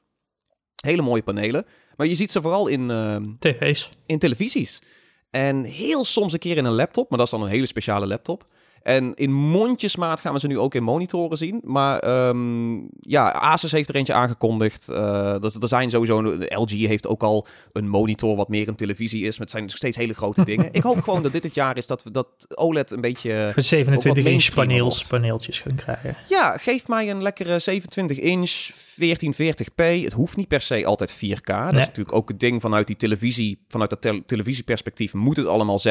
[0.81, 1.67] Hele mooie panelen.
[1.97, 2.91] Maar je ziet ze vooral in...
[2.91, 3.89] Ehm, TV's.
[4.07, 4.83] In televisies.
[5.31, 8.07] En heel soms een keer in een laptop, maar dat is dan een hele speciale
[8.07, 8.47] laptop.
[8.83, 11.61] En in mondjesmaat gaan we ze nu ook in monitoren zien.
[11.65, 14.91] Maar um, ja, Asus heeft er eentje aangekondigd.
[14.91, 14.97] Uh,
[15.41, 16.23] dat, er zijn sowieso...
[16.49, 19.39] LG heeft ook al een monitor wat meer een televisie is.
[19.39, 20.69] Met zijn steeds hele grote dingen.
[20.73, 23.53] Ik hoop gewoon dat dit het jaar is dat, we, dat OLED een beetje...
[23.57, 26.17] 27 inch paneels, paneeltjes gaan krijgen.
[26.29, 30.03] Ja, geef mij een lekkere 27 inch 1440p.
[30.03, 31.45] Het hoeft niet per se altijd 4K.
[31.45, 33.65] Dat is natuurlijk ook het ding vanuit die televisie.
[33.69, 35.83] Vanuit dat televisieperspectief moet het allemaal 16-9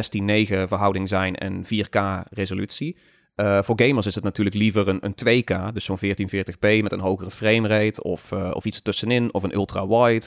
[0.47, 1.99] verhouding zijn en 4K
[2.30, 2.79] resolutie.
[2.82, 7.00] Uh, voor gamers is het natuurlijk liever een, een 2K, dus zo'n 1440p met een
[7.00, 10.26] hogere framerate of, uh, of iets tussenin of een ultra-wide.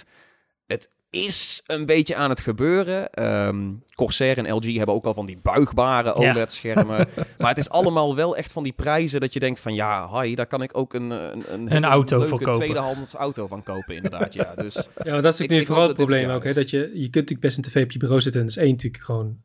[0.66, 3.24] Het is een beetje aan het gebeuren.
[3.46, 7.08] Um, Corsair en LG hebben ook al van die buigbare OLED-schermen.
[7.38, 9.74] maar het is allemaal wel echt van die prijzen dat je denkt van...
[9.74, 12.60] ja, hi, daar kan ik ook een, een, een, een auto voor kopen.
[12.60, 14.34] tweedehands auto van kopen, inderdaad.
[14.34, 16.44] ja, dus, ja, maar dat is natuurlijk nu vooral het probleem ook.
[16.44, 18.40] Hè, dat je, je kunt natuurlijk best een tv op je bureau zetten...
[18.40, 19.40] en dat is één natuurlijk gewoon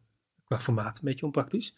[0.46, 1.78] qua formaat een beetje onpraktisch.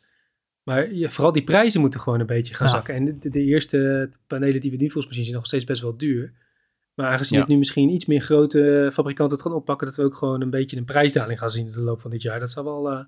[0.63, 2.93] Maar je, vooral die prijzen moeten gewoon een beetje gaan zakken.
[2.95, 5.81] En de, de, eerste panelen die we nu volgens mij zien zijn nog steeds best
[5.81, 6.33] wel duur...
[6.99, 7.43] Maar aangezien ja.
[7.43, 10.49] het nu misschien iets meer grote fabrikanten het gaan oppakken, dat we ook gewoon een
[10.49, 12.39] beetje een prijsdaling gaan zien in de loop van dit jaar.
[12.39, 12.99] Dat zou wel, uh,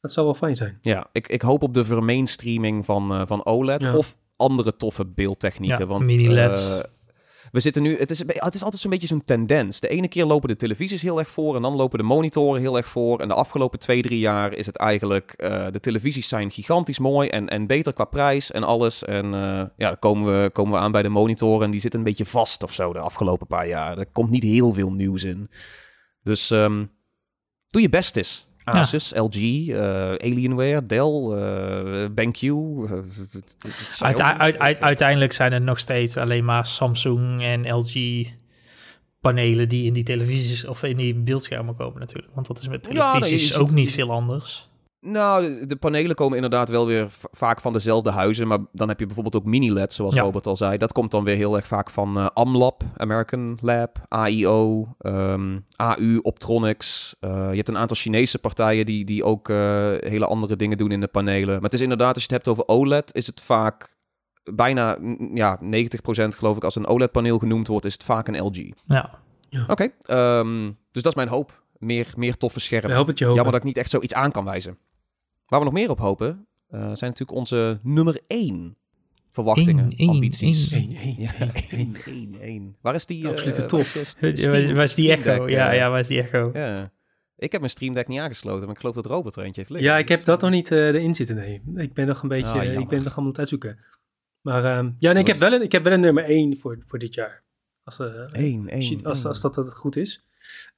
[0.00, 0.78] dat zou wel fijn zijn.
[0.82, 5.78] Ja, ik, ik hoop op de vermainstreaming van, uh, van OLED of andere toffe beeldtechnieken.
[5.78, 6.88] Ja, want, mini-LED.
[7.52, 9.80] We zitten nu, het is, het is altijd zo'n beetje zo'n tendens.
[9.80, 12.76] De ene keer lopen de televisies heel erg voor en dan lopen de monitoren heel
[12.76, 13.20] erg voor.
[13.20, 17.28] En de afgelopen twee, drie jaar is het eigenlijk, uh, de televisies zijn gigantisch mooi
[17.28, 19.04] en, en beter qua prijs en alles.
[19.04, 19.32] En uh,
[19.76, 22.26] ja, dan komen we, komen we aan bij de monitoren en die zitten een beetje
[22.26, 23.98] vast of zo de afgelopen paar jaar.
[23.98, 25.50] Er komt niet heel veel nieuws in.
[26.22, 26.90] Dus um,
[27.66, 28.47] doe je best eens.
[28.74, 29.22] Asus, ja.
[29.22, 29.76] LG, uh,
[30.10, 32.42] Alienware, Dell, uh, BenQ.
[32.42, 32.92] Uh,
[33.98, 34.20] uit,
[34.58, 38.26] uit, uiteindelijk zijn er nog steeds alleen maar Samsung en LG
[39.20, 42.34] panelen die in die televisies of in die beeldschermen komen natuurlijk.
[42.34, 44.67] Want dat is met televisies ja, ook niet veel anders.
[45.00, 48.46] Nou, de, panelen komen inderdaad wel weer vaak van dezelfde huizen.
[48.46, 50.76] Maar dan heb je bijvoorbeeld ook mini-LED, zoals Robert al zei.
[50.76, 55.58] Dat komt dan weer heel erg vaak van uh, AMLab, American Lab, AIO, um, ehm,
[55.76, 57.16] AU, Optronics.
[57.20, 59.56] Uh, je hebt een aantal Chinese partijen die, die ook uh,
[59.98, 61.54] hele andere dingen doen in de panelen.
[61.54, 63.96] Maar het is inderdaad, als je het hebt over OLED, is het vaak
[64.54, 64.98] bijna
[65.34, 65.64] ja, 90%
[66.28, 66.64] geloof ik.
[66.64, 68.56] Als een OLED-paneel genoemd wordt, is het vaak een LG.
[68.86, 69.10] Ja.
[69.48, 69.62] ja.
[69.68, 71.66] Oké, okay, um, dus dat is mijn hoop.
[71.78, 72.90] Meer, meer toffe schermen.
[72.90, 74.78] Help het je Jammer dat ik niet echt zoiets aan kan wijzen.
[75.48, 78.76] Waar we nog meer op hopen, uh, zijn natuurlijk onze nummer 1
[79.32, 80.70] verwachtingen, Eén, ambities.
[80.72, 81.28] 1, 1,
[81.70, 82.76] 1, 1, 1.
[82.80, 83.28] Waar is die?
[83.28, 83.84] Absolute uh, top.
[84.74, 85.48] Waar is die echo?
[85.48, 86.50] Ja, ja, waar is die echo?
[86.52, 86.92] Ja.
[87.36, 89.72] Ik heb mijn Stream Deck niet aangesloten, maar ik geloof dat Robert er eentje heeft
[89.72, 89.90] liggen.
[89.90, 91.62] Ja, ik heb dat nog niet uh, erin zitten, nee.
[91.74, 93.78] Ik ben nog een beetje, oh, ik ben nog allemaal het uitzoeken.
[94.40, 96.78] Maar um, ja, nee, ik heb, wel een, ik heb wel een nummer 1 voor,
[96.86, 97.42] voor dit jaar.
[97.84, 100.26] Als, uh, 1, 1, als, als dat, dat goed is.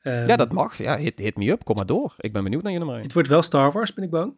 [0.03, 0.79] Um, ja, dat mag.
[0.79, 1.65] Ja, hit, hit me up.
[1.65, 2.15] Kom maar door.
[2.19, 3.05] Ik ben benieuwd naar je nummer 1.
[3.05, 4.35] Het wordt wel Star Wars, ben ik bang.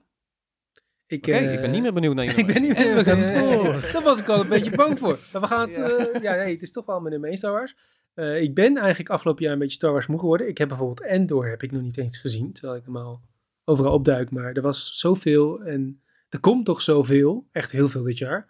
[1.12, 3.92] Ik, okay, uh, ik ben niet meer benieuwd naar je Ik ben niet meer benieuwd.
[3.92, 5.18] Daar was ik al een beetje bang voor.
[5.32, 5.76] Maar we gaan het...
[5.76, 7.76] Ja, uh, ja nee, het is toch wel mijn nummer 1 Star Wars.
[8.14, 10.48] Uh, ik ben eigenlijk afgelopen jaar een beetje Star Wars moe geworden.
[10.48, 12.52] Ik heb bijvoorbeeld Endor heb ik nog niet eens gezien.
[12.52, 13.22] Terwijl ik normaal
[13.64, 14.30] overal opduik.
[14.30, 17.48] Maar er was zoveel en er komt toch zoveel.
[17.52, 18.48] Echt heel veel dit jaar.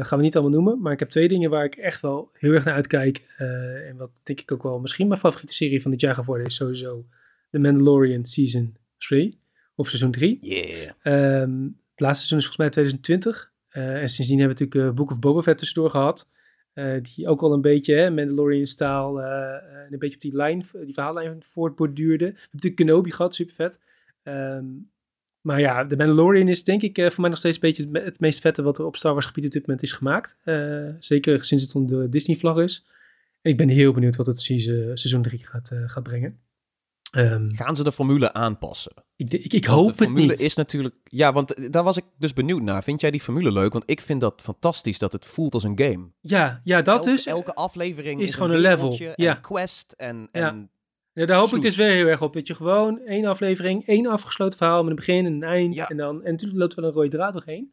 [0.00, 0.80] gaan we niet allemaal noemen.
[0.80, 3.24] Maar ik heb twee dingen waar ik echt wel heel erg naar uitkijk.
[3.88, 6.54] en wat denk ik ook wel misschien mijn favoriete serie van dit jaar geworden is.
[6.54, 7.06] Sowieso
[7.50, 9.44] The Mandalorian Season 3
[9.76, 10.38] of seizoen 3.
[10.40, 11.42] Yeah.
[11.42, 13.52] Um, het laatste seizoen is volgens mij 2020.
[13.72, 16.30] Uh, en sindsdien hebben we natuurlijk uh, Book of Boba Fett tussendoor gehad.
[16.74, 21.42] Uh, die ook al een beetje, hè, Mandalorian-staal, een beetje op die lijn, die verhaallijn
[21.42, 22.24] voortborduurde.
[22.24, 23.80] We hebben natuurlijk Kenobi gehad, super vet.
[24.22, 24.90] Um,
[25.40, 28.20] maar ja, de Mandalorian is denk ik voor mij nog steeds een beetje het, het,
[28.20, 30.40] meest vette wat er op Star Wars gebied op dit moment is gemaakt.
[30.98, 32.86] zeker sinds het onder de Disney-vlag is.
[33.42, 36.40] En ik ben heel benieuwd wat het seizoen 3 gaat, gaat brengen.
[37.16, 39.05] Um, Gaan ze de formule aanpassen?
[39.16, 39.98] Ik, ik, ik hoop het niet.
[39.98, 40.94] De formule is natuurlijk...
[41.04, 42.82] Ja, want daar was ik dus benieuwd naar.
[42.82, 43.72] Vind jij die formule leuk?
[43.72, 46.10] Want ik vind dat fantastisch dat het voelt als een game.
[46.20, 47.26] Ja, ja dat elke, dus.
[47.26, 48.98] Elke aflevering is, gewoon een, level.
[49.14, 49.34] Ja.
[49.34, 50.28] quest en...
[50.32, 50.68] en ja.
[51.12, 52.32] Ja, daar hoop ik dus weer heel erg op.
[52.32, 55.74] Dat je gewoon één aflevering, één afgesloten verhaal met een begin en een eind.
[55.74, 55.88] Ja.
[55.88, 57.72] En, dan, en natuurlijk loopt wel een rode draad doorheen.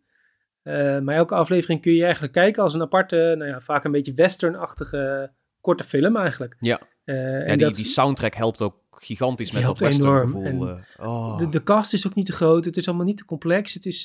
[0.64, 3.92] Uh, maar elke aflevering kun je eigenlijk kijken als een aparte, nou ja, vaak een
[3.92, 6.56] beetje westernachtige korte film eigenlijk.
[6.60, 6.80] Ja.
[7.06, 10.78] Uh, en die, die soundtrack helpt ook gigantisch met dat western gevoel.
[11.00, 11.38] oh.
[11.38, 12.66] de, de cast is ook niet te groot.
[12.66, 13.74] Het is allemaal niet te complex.
[13.74, 14.04] Het is,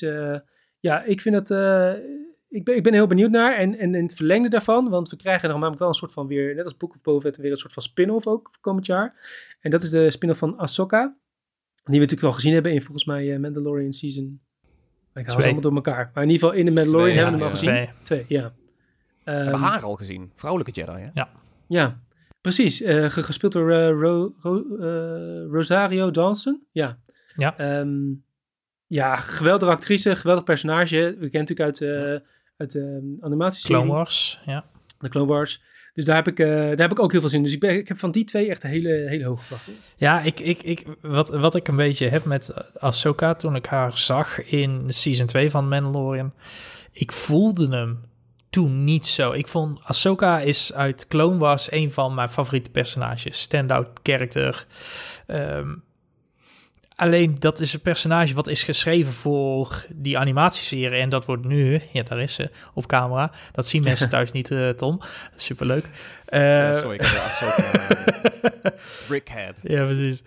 [0.79, 1.49] ja, ik vind het
[2.49, 3.57] ik ben, ik ben heel benieuwd naar.
[3.57, 6.27] En, en in het verlengde daarvan, want we krijgen nog namelijk wel een soort van
[6.27, 9.15] weer, net als Book of Boba weer een soort van spin-off ook voor komend jaar.
[9.59, 11.17] En dat is de spin-off van Ahsoka.
[11.73, 14.41] Die we natuurlijk wel gezien hebben in volgens mij uh, Mandalorian Season.
[15.13, 16.11] Ik haal ze allemaal door elkaar.
[16.13, 17.69] Maar in ieder geval in de Mandalorian hebben we hem al gezien.
[17.69, 18.43] Twee, Twee ja.
[18.43, 18.51] Um,
[19.23, 20.31] we hebben ehm, haar al gezien.
[20.35, 21.09] Vrouwelijke Jedi, hè?
[21.13, 21.29] Ja.
[21.67, 21.99] Ja,
[22.41, 22.81] precies.
[22.81, 24.63] Uh, gespeeld door uh, Ro, Ro,
[25.51, 26.67] Rosario Dawson.
[26.71, 26.99] Ja.
[27.35, 27.79] Ja.
[27.79, 28.23] Um,
[28.87, 31.15] ja, geweldige actrice, geweldig personage.
[31.19, 31.81] We kennen natuurlijk uit
[32.59, 33.77] uit de animatieserie.
[33.77, 34.65] Clone Wars, ja.
[34.99, 35.61] De Clone Wars.
[35.93, 37.45] Dus daar heb ik, uh, daar heb ik ook heel veel zin in.
[37.45, 39.77] Dus ik, ben, ik heb van die twee echt een hele, hele hoge verwachting.
[39.95, 43.97] Ja, ik, ik, ik, wat, wat ik een beetje heb met Ahsoka toen ik haar
[43.97, 46.33] zag in season 2 van Mandalorian.
[46.91, 47.99] Ik voelde hem
[48.49, 49.31] toen niet zo.
[49.31, 53.39] Ik vond Ahsoka is uit Clone Wars een van mijn favoriete personages.
[53.39, 54.65] Standout character.
[55.27, 55.83] Um,
[56.99, 60.99] Alleen dat is een personage wat is geschreven voor die animatieserie.
[60.99, 63.31] En dat wordt nu, ja, daar is ze op camera.
[63.51, 65.01] Dat zien mensen thuis niet, uh, Tom.
[65.35, 65.89] Superleuk.
[66.29, 69.59] Uh, ja, sorry, ik heb Brickhead.
[69.63, 70.23] Ja, precies.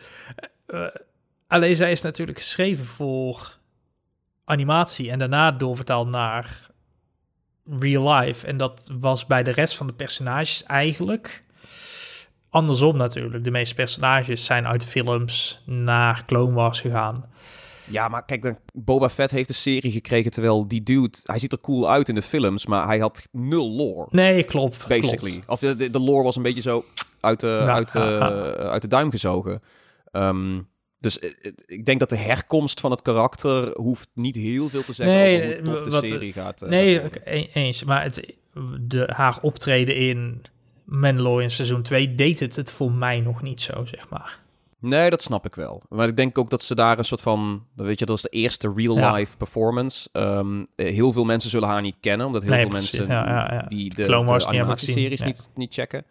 [0.67, 0.87] Uh,
[1.47, 3.59] alleen zij is natuurlijk geschreven voor
[4.45, 6.71] animatie en daarna doorvertaald naar
[7.65, 8.47] real life.
[8.47, 11.43] En dat was bij de rest van de personages eigenlijk
[12.53, 13.45] andersom natuurlijk.
[13.45, 17.25] De meeste personages zijn uit de films naar Clone Wars gegaan.
[17.85, 21.53] Ja, maar kijk, dan, Boba Fett heeft een serie gekregen terwijl die dude, hij ziet
[21.53, 24.07] er cool uit in de films, maar hij had nul lore.
[24.11, 24.87] Nee, klopt.
[24.87, 25.43] Basically.
[25.47, 26.85] Of de, de, lore was een beetje zo
[27.21, 27.97] uit de, uit,
[28.75, 29.63] uit de duim gezogen.
[30.11, 30.61] Ehm,
[31.03, 34.85] dus eh, eh, ik denk dat de herkomst van het karakter hoeft niet heel veel
[34.85, 36.61] te zeggen nee, over hoe tof de wat, serie gaat.
[36.61, 37.85] Nee, e-, eens.
[37.85, 38.35] Maar het,
[38.81, 40.43] de, haar optreden in
[40.85, 44.41] Mandalorian seizoen 2 deed het het voor mij nog niet zo, zeg maar.
[44.79, 45.83] Nee, dat snap ik wel.
[45.89, 47.67] Maar ik denk ook dat ze daar een soort van...
[47.75, 50.09] Weet je, dat is de eerste real-life performance.
[50.13, 54.29] Um, heel veel mensen zullen haar niet kennen, omdat heel veel mensen die de, Clone
[54.29, 56.05] Wars de animatieseries niet, niet, niet checken.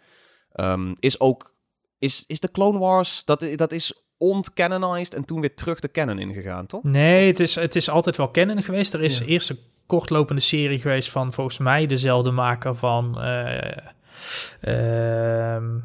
[0.56, 1.54] Um, is ook...
[2.00, 3.26] Is, is de Clone Wars...
[3.26, 6.84] Dat, dat is ontcanonized en toen weer terug de canon ingegaan, toch?
[6.84, 8.94] Nee, het is, het is altijd wel canon geweest.
[8.94, 13.18] Er is eerst een kortlopende serie geweest van volgens mij dezelfde maker van...
[13.18, 13.58] Uh,
[14.62, 15.78] Ehm,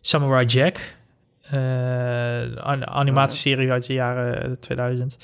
[0.00, 0.94] Samurai Jack.
[1.54, 5.18] Uh, animatieserie uit de jaren 2000.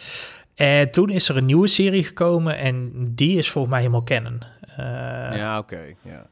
[0.55, 4.39] En toen is er een nieuwe serie gekomen en die is volgens mij helemaal kennen.
[4.71, 4.77] Uh,
[5.33, 5.81] ja, oké.
[6.03, 6.27] ja.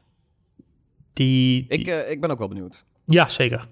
[1.13, 2.85] Die, Ik, uh, ik ben ook wel benieuwd.
[3.05, 3.67] Ja, zeker.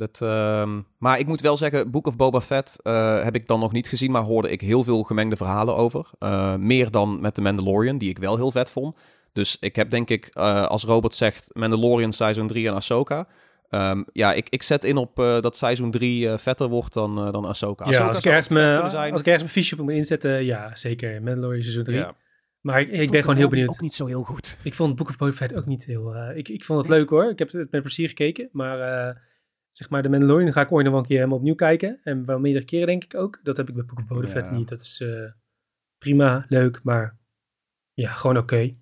[0.00, 3.60] Dat, uh, maar ik moet wel zeggen, Book of Boba Fett uh, heb ik dan
[3.60, 6.10] nog niet gezien, maar hoorde ik heel veel gemengde verhalen over.
[6.18, 8.96] Uh, meer dan met The Mandalorian, die ik wel heel vet vond.
[9.32, 13.26] Dus ik heb denk ik, uh, als Robert zegt, Mandalorian seizoen 3 en Ahsoka.
[13.70, 17.26] Um, ja, ik, ik zet in op uh, dat seizoen 3 uh, vetter wordt dan,
[17.26, 17.90] uh, dan Ahsoka.
[17.90, 21.22] Ja, als ik, ergens me, als ik ergens mijn fiche op moet inzetten, ja, zeker.
[21.22, 21.96] Mandalorian seizoen 3.
[21.96, 22.14] Ja.
[22.60, 23.68] Maar ik, ik ben gewoon heel benieuwd.
[23.68, 24.58] ook niet zo heel goed.
[24.62, 26.14] Ik vond Book of Boba Fett ook niet heel...
[26.34, 27.30] ik, ik vond het leuk hoor.
[27.30, 28.48] Ik heb het met plezier gekeken.
[28.52, 28.78] Maar
[29.72, 32.00] zeg maar, de Mandalorian ga ik ooit nog wel een keer helemaal opnieuw kijken.
[32.02, 33.40] En wel meerdere keren denk ik ook.
[33.42, 34.68] Dat heb ik bij Book of Boba Fett niet.
[34.68, 35.04] Dat is
[35.98, 37.18] prima, leuk, maar
[37.94, 38.54] ja, gewoon oké.
[38.54, 38.78] Okay.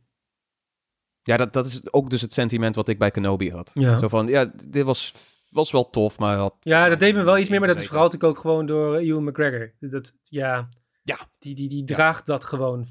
[1.22, 3.70] Ja, dat, dat is ook dus het sentiment wat ik bij Kenobi had.
[3.74, 3.98] Ja.
[3.98, 5.14] Zo van, ja, dit was,
[5.51, 6.57] was wel tof, maar had...
[6.61, 9.01] Ja, dat deed me wel iets meer, maar dat is vooral natuurlijk ook gewoon door
[9.01, 9.72] uh, Ewan McGregor.
[9.81, 10.68] Dat, ja,
[11.03, 11.18] ja.
[11.38, 12.87] Die, die, die draagt dat gewoon.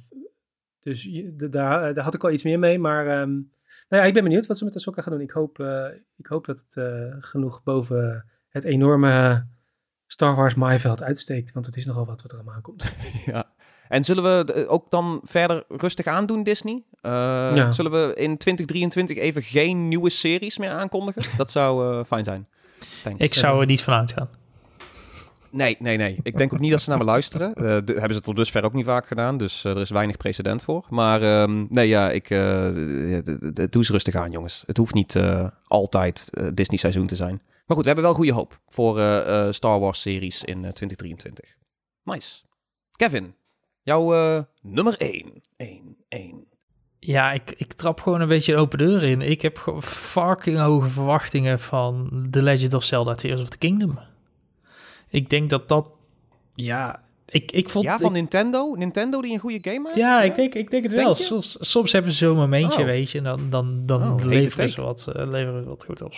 [0.80, 3.22] Dus daar, daar had ik al iets meer mee, maar...
[3.22, 3.52] Um,
[3.90, 5.22] nou ja, ik ben benieuwd wat ze met Ahsoka gaan doen.
[5.22, 5.86] Ik hoop, uh,
[6.18, 9.48] ik hoop dat het uh, genoeg boven het enorme
[10.08, 12.92] Star Wars maaiveld uitsteekt, want het is nogal wat wat er allemaal komt.
[13.26, 13.56] ja.
[13.88, 16.84] En zullen we ook dan verder rustig aandoen, Disney?
[17.02, 21.38] Uh, Zullen we in 2023 even geen nieuwe series meer aankondigen?
[21.38, 22.48] Dat zou uh, fijn zijn.
[23.04, 23.24] Thanks.
[23.24, 24.30] Ik zou er niet van uitgaan.
[25.58, 26.20] Nee, nee, nee.
[26.24, 27.54] Ik denk ook niet dat ze naar me luisteren.
[27.56, 30.86] Uh, hebben ze tot dusver ook niet vaak gedaan, dus er is weinig precedent voor.
[30.90, 32.28] Maar um, nee, ja, ik
[33.70, 34.64] doe ze rustig aan, jongens.
[34.66, 35.20] Het hoeft niet
[35.68, 37.42] altijd Disney-seizoen te zijn.
[37.66, 38.94] Maar goed, we hebben wel goede hoop voor
[39.54, 41.58] Star Wars-series in 2023.
[42.04, 42.42] Nice.
[42.92, 43.36] Kevin,
[43.82, 45.42] Jouw nummer 1.
[45.58, 46.48] 1, 1.
[47.00, 49.22] Ja, ik, ik trap gewoon een beetje open deur in.
[49.22, 54.00] Ik heb fucking hoge verwachtingen van The Legend of Zelda Tears of the Kingdom.
[55.10, 55.88] Ik denk dat dat...
[56.52, 57.86] Ja, ik, ik vond...
[57.86, 58.76] Ja, van Nintendo?
[58.76, 59.96] Nintendo die een goede game maakt?
[59.96, 61.16] Ja, ik denk, ik denk het wel.
[61.16, 62.86] Soms, soms hebben ze zo'n momentje, oh.
[62.86, 63.18] weet je.
[63.18, 66.14] En dan, dan, dan oh, leveren, ze wat, uh, leveren wat goed op.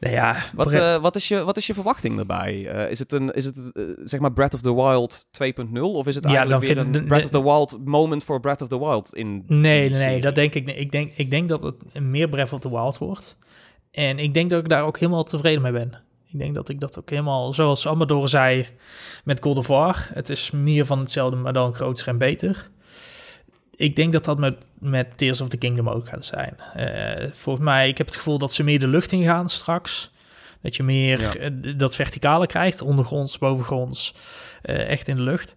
[0.00, 2.74] Nou ja, wat, uh, wat, is je, wat is je verwachting daarbij?
[2.74, 5.80] Uh, is het, een, is het uh, zeg maar Breath of the Wild 2.0?
[5.80, 8.68] Of is het ja, eigenlijk weer een Breath of the Wild moment voor Breath of
[8.68, 9.14] the Wild?
[9.14, 10.76] In nee, nee, nee, dat denk ik niet.
[10.76, 13.36] Ik denk, ik denk dat het meer Breath of the Wild wordt.
[13.90, 16.09] En ik denk dat ik daar ook helemaal tevreden mee ben.
[16.32, 18.66] Ik denk dat ik dat ook helemaal, zoals Amador zei
[19.24, 22.70] met God of War, het is meer van hetzelfde, maar dan groter en beter.
[23.76, 26.56] Ik denk dat dat met, met Tears of the Kingdom ook gaat zijn.
[26.76, 30.10] Uh, volgens mij, ik heb het gevoel dat ze meer de lucht in gaan straks.
[30.60, 31.72] Dat je meer ja.
[31.76, 34.14] dat verticale krijgt, ondergronds, bovengronds,
[34.64, 35.54] uh, echt in de lucht.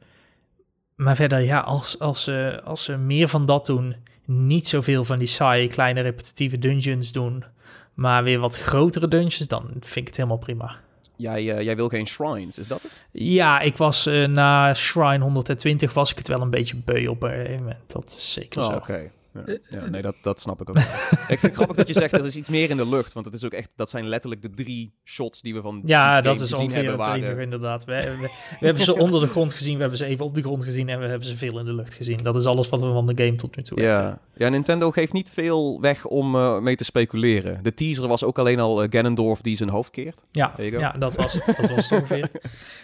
[0.95, 5.19] Maar verder, ja, als, als, ze, als ze meer van dat doen, niet zoveel van
[5.19, 7.43] die saaie, kleine, repetitieve dungeons doen,
[7.93, 10.75] maar weer wat grotere dungeons, dan vind ik het helemaal prima.
[11.15, 12.91] Jij, uh, jij wil geen shrines, is dat het?
[13.11, 17.23] Ja, ik was uh, na shrine 120 was ik het wel een beetje beu op
[17.23, 17.79] een gegeven moment.
[17.87, 18.75] Dat is zeker oh, zo.
[18.75, 19.11] Oké.
[19.33, 20.77] Ja, ja, nee, dat, dat snap ik ook.
[21.33, 23.25] ik vind het grappig dat je zegt dat is iets meer in de lucht, want
[23.25, 26.39] het is ook echt, dat zijn letterlijk de drie shots die we van Ja, dat
[26.41, 27.39] is ongeveer het waren...
[27.39, 27.85] inderdaad.
[27.85, 30.41] We, we, we hebben ze onder de grond gezien, we hebben ze even op de
[30.41, 32.17] grond gezien en we hebben ze veel in de lucht gezien.
[32.17, 34.03] Dat is alles wat we van de game tot nu toe ja.
[34.03, 34.19] weten.
[34.35, 37.63] Ja, Nintendo geeft niet veel weg om uh, mee te speculeren.
[37.63, 40.23] De teaser was ook alleen al uh, Ganondorf die zijn hoofd keert.
[40.31, 42.29] Ja, ja dat was, dat was het ongeveer.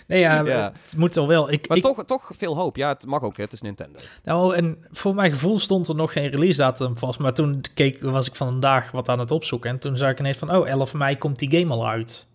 [0.08, 1.52] Nee, ja, ja, het moet al wel.
[1.52, 1.84] Ik, maar ik...
[1.84, 2.76] Toch, toch veel hoop.
[2.76, 3.44] Ja, het mag ook, hè.
[3.44, 4.00] het is Nintendo.
[4.24, 7.20] Nou, en voor mijn gevoel stond er nog geen release datum vast.
[7.20, 9.70] Maar toen keek, was ik vandaag wat aan het opzoeken.
[9.70, 12.28] En toen zag ik ineens van, oh, 11 mei komt die game al uit.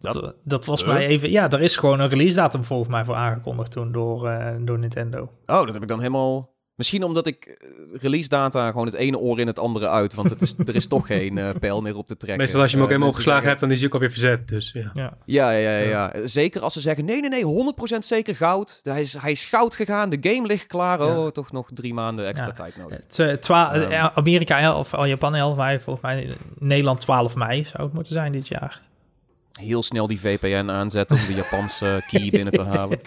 [0.00, 0.88] Dat, dat, dat was uh.
[0.88, 1.30] mij even...
[1.30, 4.78] Ja, er is gewoon een release datum volgens mij voor aangekondigd toen door, uh, door
[4.78, 5.20] Nintendo.
[5.46, 6.56] Oh, dat heb ik dan helemaal...
[6.78, 10.14] Misschien omdat ik release data gewoon het ene oor in het andere uit.
[10.14, 12.38] Want het is, er is toch geen uh, pijl meer op te trekken.
[12.38, 13.58] Meestal als je hem ook helemaal opgeslagen zeggen...
[13.58, 14.48] hebt, dan is hij ook alweer verzet.
[14.48, 14.90] Dus, ja.
[14.94, 15.16] Ja.
[15.24, 16.26] Ja, ja, ja, ja.
[16.26, 18.80] Zeker als ze zeggen, nee, nee, nee, 100% zeker goud.
[18.82, 21.00] Hij is, hij is goud gegaan, de game ligt klaar.
[21.00, 21.30] Oh, ja.
[21.30, 23.38] toch nog drie maanden extra tijd nodig.
[23.40, 27.92] Twa um, Amerika 11, al Japan 11 mei, volgens mij Nederland 12 mei zou het
[27.92, 28.87] moeten zijn dit jaar
[29.58, 33.00] heel snel die VPN aanzetten om de Japanse key binnen te halen.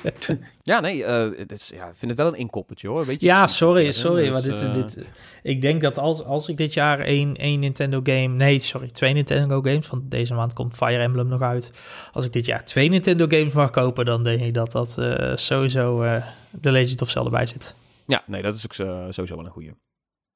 [0.62, 3.06] ja, nee, uh, het is, ja, ik vind het wel een inkoppertje hoor.
[3.06, 4.24] Weet je, ja, sorry, sorry.
[4.24, 4.74] Dus, maar dit, uh...
[4.74, 5.10] dit,
[5.42, 8.28] ik denk dat als, als ik dit jaar één, één Nintendo game...
[8.28, 9.86] Nee, sorry, twee Nintendo games.
[9.86, 11.72] Van deze maand komt Fire Emblem nog uit.
[12.12, 14.06] Als ik dit jaar twee Nintendo games mag kopen...
[14.06, 16.04] dan denk ik dat dat uh, sowieso
[16.52, 17.76] de Legend of Zelda bij zit.
[18.06, 18.74] Ja, nee, dat is ook
[19.14, 19.76] sowieso wel een goede.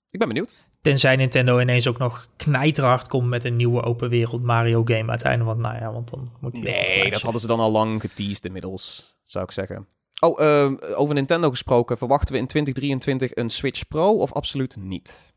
[0.09, 0.55] Ik ben benieuwd.
[0.85, 5.49] Tenzij Nintendo ineens ook nog knijterhard komt met een nieuwe open wereld Mario game uiteindelijk.
[5.49, 8.45] Want nou ja, want dan moet hij Nee, dat hadden ze dan al lang geteased
[8.45, 9.87] inmiddels, zou ik zeggen.
[10.19, 11.97] Oh, uh, over Nintendo gesproken.
[11.97, 15.33] Verwachten we in 2023 een Switch Pro of absoluut niet?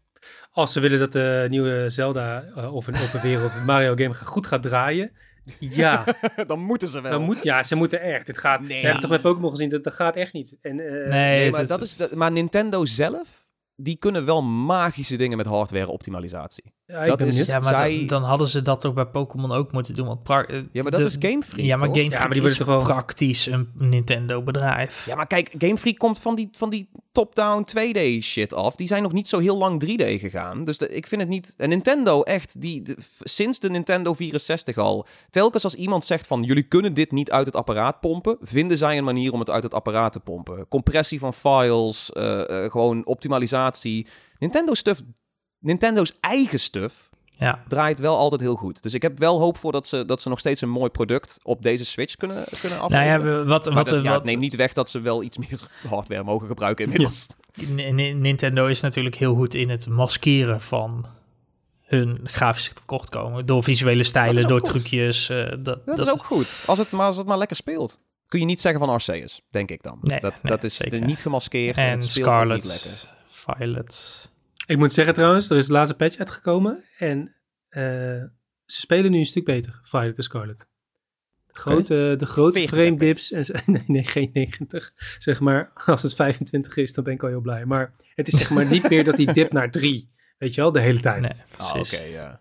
[0.53, 4.47] Als ze willen dat de nieuwe Zelda uh, of een open wereld Mario game goed
[4.47, 5.13] gaat draaien.
[5.59, 6.05] Ja.
[6.47, 7.11] dan moeten ze wel.
[7.11, 8.27] Dan moet, ja, ze moeten echt.
[8.27, 8.69] Het gaat, nee.
[8.69, 10.57] We hebben toch bij Pokémon gezien, dat, dat gaat echt niet.
[10.61, 13.47] En, uh, nee, nee, maar, dat is, dat, maar Nintendo zelf
[13.81, 16.73] die kunnen wel magische dingen met hardware-optimalisatie.
[16.91, 17.99] Ja, dat is, ja, maar zij...
[17.99, 20.07] dan, dan, hadden ze dat toch bij Pokémon ook moeten doen.
[20.07, 20.21] Want
[20.73, 22.67] ja, maar dat is Game Freak, Ja, maar Game Freak ja, maar die is toch
[22.67, 22.83] wel...
[22.83, 25.07] praktisch een Nintendo-bedrijf.
[25.07, 28.77] Ja, maar kijk, Game Freak komt van die, van die top-down 2D shit af.
[28.77, 30.65] Die zijn nog niet zo heel lang 3D gegaan.
[30.65, 31.55] Dus de, ik vind het niet...
[31.57, 35.07] En Nintendo, echt, die, de, sinds de Nintendo 64 al...
[35.31, 36.43] Telkens als iemand zegt van...
[36.43, 38.37] Jullie kunnen dit niet uit het apparaat pompen...
[38.41, 40.69] vinden zij een manier om het uit het apparaat te pompen.
[40.69, 44.07] Compressie van files, uh, uh, gewoon optimalisatie...
[44.39, 45.01] Nintendo stuff
[45.59, 47.63] Nintendo's eigen stuff ja.
[47.69, 48.83] draait wel altijd heel goed.
[48.83, 51.39] Dus ik heb wel hoop voor dat ze, dat ze nog steeds een mooi product
[51.43, 53.25] op deze Switch kunnen, kunnen afleveren.
[53.25, 54.25] Nou ja, wat, wat, dat, ja, wat...
[54.25, 57.27] neemt niet weg dat ze wel iets meer hardware mogen gebruiken inmiddels.
[57.53, 57.91] Ja.
[57.93, 61.07] Nintendo is natuurlijk heel goed in het maskeren van
[61.83, 63.47] hun grafische tekortkomen.
[63.47, 64.69] Door visuele stijlen, door goed.
[64.69, 65.31] trucjes.
[65.31, 66.63] Uh, dat, dat, dat, is ook goed.
[66.67, 68.01] Als het, maar als het maar lekker speelt.
[68.27, 69.99] Kun je niet zeggen van Arceus, denk ik dan.
[70.01, 71.05] Nee, dat, nee, dat is zeker.
[71.05, 73.17] niet gemaskeerd en, en het speelt Scarlet, niet lekker.
[73.29, 74.29] Violet.
[74.69, 77.35] Ik moet zeggen trouwens, er is de laatste patch uitgekomen en
[77.71, 77.83] uh,
[78.65, 80.69] ze spelen nu een stuk beter, Violet en Scarlet.
[81.47, 82.17] De grote, okay.
[82.17, 84.93] de grote frame dips, en, nee, nee, geen 90.
[85.19, 87.65] Zeg maar, als het 25 is, dan ben ik al heel blij.
[87.65, 90.73] Maar het is zeg maar niet meer dat die dip naar 3, weet je wel,
[90.73, 91.21] de hele tijd.
[91.21, 92.41] Nee, ah, Oké, okay, ja.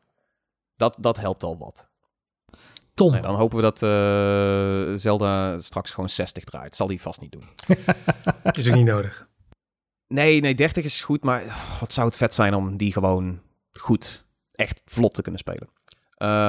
[0.75, 1.89] Dat, dat helpt al wat.
[2.93, 3.11] Tom.
[3.11, 6.75] Nee, dan hopen we dat uh, Zelda straks gewoon 60 draait.
[6.75, 7.45] Zal die vast niet doen.
[8.51, 9.27] is ook niet nodig.
[10.07, 11.43] Nee, nee, 30 is goed, maar
[11.79, 13.41] wat zou het vet zijn om die gewoon
[13.73, 15.69] goed, echt vlot te kunnen spelen.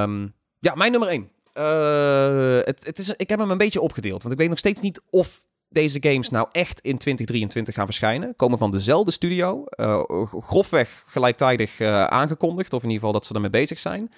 [0.03, 1.31] Um, ja, mijn nummer 1.
[1.55, 4.81] Uh, het, het is, ik heb hem een beetje opgedeeld, want ik weet nog steeds
[4.81, 8.37] niet of deze games nou echt in 2023 gaan verschijnen.
[8.37, 13.35] Komen van dezelfde studio, uh, grofweg gelijktijdig uh, aangekondigd, of in ieder geval dat ze
[13.35, 14.13] ermee bezig zijn.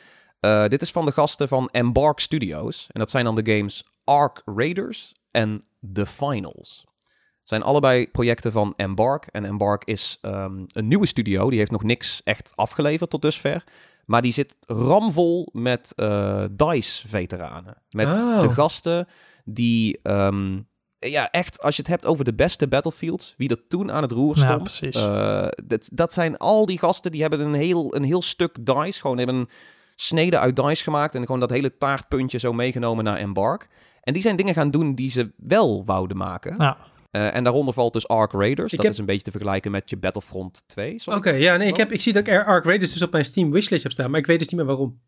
[0.68, 2.86] Dit is van de gasten van Embark Studios.
[2.92, 6.86] En dat zijn dan de games Ark Raiders en The Finals.
[7.50, 9.26] Zijn allebei projecten van Embark.
[9.26, 11.50] En Embark is um, een nieuwe studio.
[11.50, 13.64] Die heeft nog niks echt afgeleverd tot dusver.
[14.04, 17.82] Maar die zit ramvol met uh, DICE-veteranen.
[17.90, 18.40] Met oh.
[18.40, 19.08] de gasten
[19.44, 19.98] die...
[20.02, 24.02] Um, ja, echt, als je het hebt over de beste Battlefields, wie er toen aan
[24.02, 24.62] het roer Ja, stond.
[24.62, 24.96] precies.
[24.96, 29.00] Uh, dat, dat zijn al die gasten, die hebben een heel, een heel stuk DICE,
[29.00, 29.48] gewoon hebben een
[29.96, 33.68] sneden uit DICE gemaakt en gewoon dat hele taartpuntje zo meegenomen naar Embark.
[34.02, 36.54] En die zijn dingen gaan doen die ze wel wouden maken.
[36.58, 36.76] Ja.
[37.12, 38.72] Uh, en daaronder valt dus Ark Raiders.
[38.72, 38.92] Ik dat heb...
[38.92, 41.00] is een beetje te vergelijken met je Battlefront 2.
[41.04, 43.50] Oké, ja, nee, ik, heb, ik zie dat ik Ark Raiders dus op mijn Steam
[43.50, 45.00] wishlist heb staan, maar ik weet dus niet meer waarom.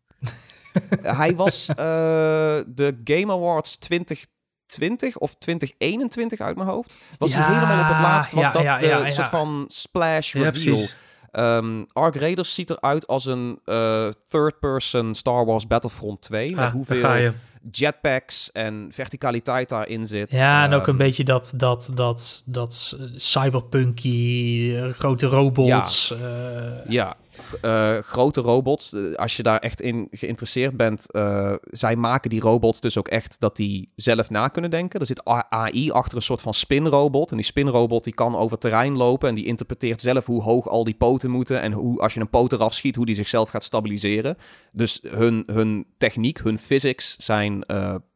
[1.01, 1.75] Hij was uh,
[2.79, 6.97] de Game Awards 2020 of 2021 uit mijn hoofd.
[7.17, 10.33] Was ja, hij helemaal op het laatst, was ja, dat ja, de soort van splash
[10.33, 10.85] reveal.
[11.31, 16.51] Um, Ark Raiders ziet eruit als een uh, third-person Star Wars Battlefront 2.
[16.51, 17.31] Ah, met hoeveel
[17.71, 20.31] jetpacks en verticaliteit daarin zit.
[20.31, 26.15] Ja, en ook een ehm, beetje dat, dat, dat, dat cyberpunky, grote robots.
[26.19, 27.15] Ja, ja.
[27.61, 28.95] Uh, grote robots.
[29.15, 33.39] als je daar echt in geïnteresseerd bent, uh, zij maken die robots dus ook echt
[33.39, 34.99] dat die zelf na kunnen denken.
[34.99, 37.31] Er zit AI achter een soort van spinrobot.
[37.31, 40.83] En die spinrobot die kan over terrein lopen en die interpreteert zelf hoe hoog al
[40.83, 43.63] die poten moeten en hoe als je een poot eraf schiet, hoe die zichzelf gaat
[43.63, 44.37] stabiliseren.
[44.71, 47.63] Dus hun, hun techniek, hun physics zijn,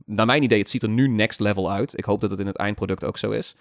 [0.05, 1.97] naar mijn idee, het ziet er nu next level uit.
[1.97, 3.55] Ik hoop dat het in het eindproduct ook zo is.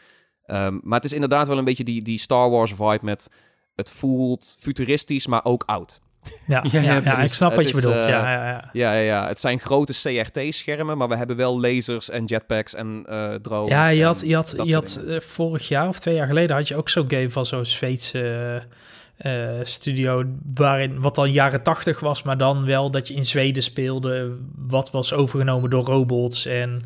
[0.46, 3.30] Um, maar het is inderdaad wel een beetje die, die Star Wars vibe met
[3.76, 6.00] het voelt futuristisch, maar ook oud.
[6.46, 8.02] Ja, ja, ja, ja ik snap wat je bedoelt.
[8.02, 8.70] Uh, ja, ja, ja.
[8.72, 13.34] Ja, ja, het zijn grote CRT-schermen, maar we hebben wel lasers en jetpacks en uh,
[13.34, 13.70] drones.
[13.70, 16.68] Ja, je had, je had, je had uh, vorig jaar of twee jaar geleden had
[16.68, 18.62] je ook zo'n game van zo'n Zweedse
[19.62, 20.24] studio,
[20.54, 24.90] waarin wat al jaren tachtig was, maar dan wel dat je in Zweden speelde, wat
[24.90, 26.82] was overgenomen door robots en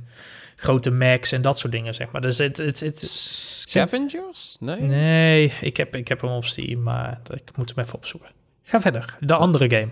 [0.60, 2.20] grote Macs en dat soort dingen, zeg maar.
[2.20, 2.56] Dus het...
[2.56, 4.56] het, het Scavengers?
[4.60, 4.80] Nee?
[4.80, 8.30] Nee, ik heb, ik heb hem op Steam, maar ik moet hem even opzoeken.
[8.62, 9.16] Ga verder.
[9.20, 9.90] De andere game.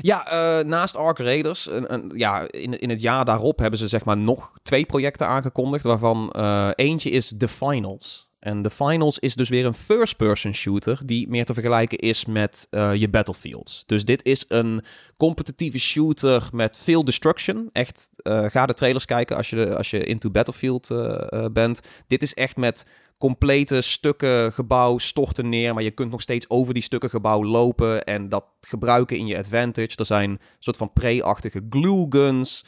[0.00, 3.88] Ja, uh, naast Ark Raiders, een, een, ja, in, in het jaar daarop hebben ze
[3.88, 8.25] zeg maar nog twee projecten aangekondigd, waarvan uh, eentje is The Finals.
[8.46, 12.66] En The Finals is dus weer een first-person shooter die meer te vergelijken is met
[12.70, 13.82] uh, je Battlefields.
[13.86, 14.84] Dus dit is een
[15.16, 17.68] competitieve shooter met veel destruction.
[17.72, 21.80] Echt, uh, ga de trailers kijken als je, als je into Battlefield uh, bent.
[22.06, 22.86] Dit is echt met
[23.18, 28.04] complete stukken gebouw storten neer, maar je kunt nog steeds over die stukken gebouw lopen
[28.04, 29.96] en dat gebruiken in je advantage.
[29.96, 32.64] Er zijn soort van pre-achtige glue guns.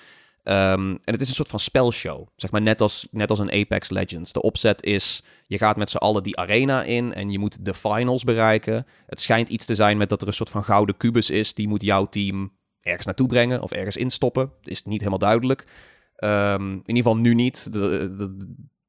[0.48, 2.26] Um, en het is een soort van spelshow.
[2.36, 4.32] Zeg maar net als, net als een Apex Legends.
[4.32, 7.74] De opzet is, je gaat met z'n allen die arena in en je moet de
[7.74, 8.86] finals bereiken.
[9.06, 11.54] Het schijnt iets te zijn met dat er een soort van gouden kubus is.
[11.54, 14.52] Die moet jouw team ergens naartoe brengen of ergens instoppen.
[14.62, 15.66] Is niet helemaal duidelijk.
[16.16, 17.72] Um, in ieder geval nu niet.
[17.72, 18.36] De,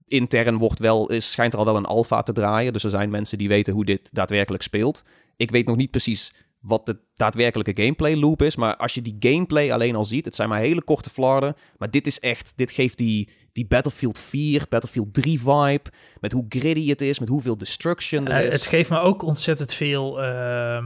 [0.05, 2.74] intern wordt wel, is, schijnt er al wel een alfa te draaien.
[2.74, 5.03] Dus er zijn mensen die weten hoe dit daadwerkelijk speelt.
[5.36, 8.55] Ik weet nog niet precies wat de daadwerkelijke gameplay loop is.
[8.55, 11.55] Maar als je die gameplay alleen al ziet, het zijn maar hele korte flarden.
[11.78, 15.91] Maar dit is echt, dit geeft die, die Battlefield 4, Battlefield 3 vibe.
[16.20, 18.53] Met hoe gritty het is, met hoeveel destruction er is.
[18.53, 20.86] het geeft me ook ontzettend veel uh,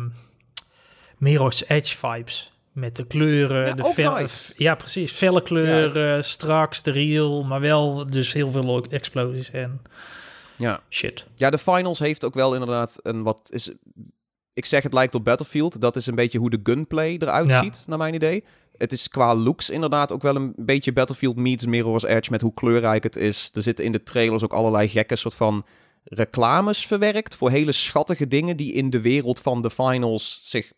[1.18, 2.52] Mirror's Edge vibes.
[2.72, 6.26] Met de kleuren, ja, de fel, ja precies, felle kleuren, ja, het...
[6.26, 9.82] strak, steriel, maar wel dus heel veel explosies en
[10.58, 10.80] ja.
[10.90, 11.26] shit.
[11.36, 13.72] Ja, de finals heeft ook wel inderdaad een wat is
[14.54, 15.82] ik zeg het lijkt op Battlefield.
[15.82, 18.44] Dat is een beetje hoe de gunplay eruit ziet, naar mijn idee.
[18.78, 22.54] Het is qua looks inderdaad ook wel een beetje Battlefield meets Mirror's Edge met hoe
[22.54, 23.50] kleurrijk het is.
[23.54, 25.66] Er zitten in de trailers ook allerlei gekke soort van
[26.04, 30.72] reclames verwerkt voor hele schattige dingen die in de wereld van de finals zich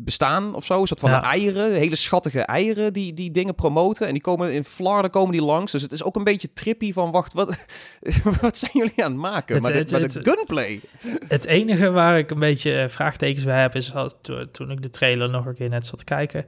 [0.00, 0.80] bestaan of zo.
[0.80, 1.22] Een soort van ja.
[1.22, 4.06] eieren, hele schattige eieren die, die dingen promoten.
[4.06, 5.72] En die komen in Florida komen die langs.
[5.72, 7.66] Dus het is ook een beetje trippy van, wacht, wat,
[8.40, 9.54] wat zijn jullie aan het maken?
[9.54, 10.80] Het, maar, de, het, maar de gunplay.
[11.28, 14.14] Het enige waar ik een beetje eh, vraagtekens bij heb, is als,
[14.52, 16.46] toen ik de trailer nog een keer net zat te kijken.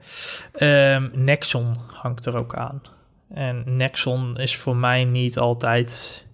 [0.59, 2.83] Um, Nexon hangt er ook aan.
[3.35, 6.25] En Nexon is voor mij niet altijd...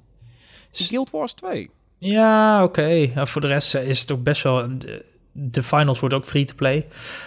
[0.72, 1.70] Guild Wars 2.
[1.98, 2.80] Ja, oké.
[3.10, 3.26] Okay.
[3.26, 5.04] Voor de rest is het ook best wel de
[5.62, 6.86] finals wordt ook free-to-play.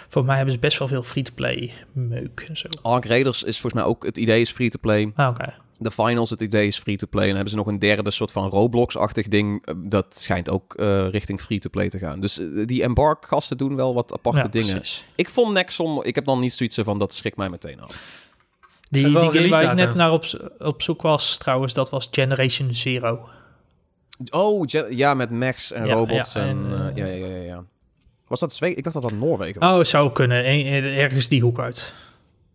[0.09, 2.67] Voor mij hebben ze best wel veel free-to-play meuk en zo.
[2.81, 4.05] Ark Raiders is volgens mij ook...
[4.05, 5.11] Het idee is free-to-play.
[5.15, 5.53] Ah, oké.
[5.77, 7.23] De finals, het idee is free-to-play.
[7.23, 9.65] En dan hebben ze nog een derde soort van Roblox-achtig ding.
[9.65, 12.19] Eh, dat schijnt ook uh, richting free-to-play te gaan.
[12.19, 14.75] Dus uh, die Embark-gasten doen wel wat aparte ja, dingen.
[14.75, 15.05] Precies.
[15.15, 16.03] Ik vond Nexon...
[16.03, 18.27] Ik heb dan niet zoiets van, dat schrikt mij meteen af.
[18.89, 20.25] Die, die game waar ik net naar op,
[20.59, 23.29] op zoek was, trouwens, dat was Generation Zero.
[24.29, 26.33] Oh, ja, met mechs en ja, robots.
[26.33, 27.63] Ja, en, en ja, ja, ja, ja.
[28.29, 28.77] Was dat Zweden?
[28.77, 29.77] Ik dacht dat dat Noorwegen was.
[29.77, 30.45] Oh, zou kunnen.
[30.83, 31.93] ergens die hoek uit.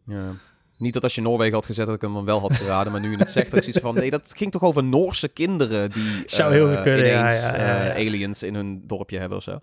[0.06, 0.34] Ja.
[0.78, 2.92] Niet dat als je Noorwegen had gezet, dat ik hem dan wel had geraden.
[2.92, 3.94] maar nu je het zegt, dat ik zoiets van...
[3.94, 6.22] Nee, dat ging toch over Noorse kinderen die...
[6.26, 9.42] Zou heel goed kunnen, ineens, ja, ja, ja, uh, aliens in hun dorpje hebben of
[9.42, 9.60] zo.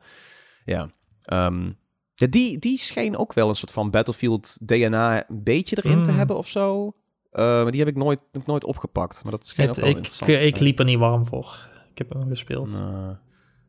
[0.65, 0.89] Ja.
[1.33, 1.77] Um,
[2.15, 6.03] ja, die, die scheen ook wel een soort van Battlefield DNA een beetje erin mm.
[6.03, 6.85] te hebben of zo.
[6.85, 6.91] Uh,
[7.63, 9.23] maar die heb ik nooit, nooit opgepakt.
[9.23, 11.69] Maar dat scheen het, ook wel ik, interessant Ik liep er niet warm voor.
[11.91, 12.71] Ik heb hem gespeeld.
[12.71, 13.15] Nou,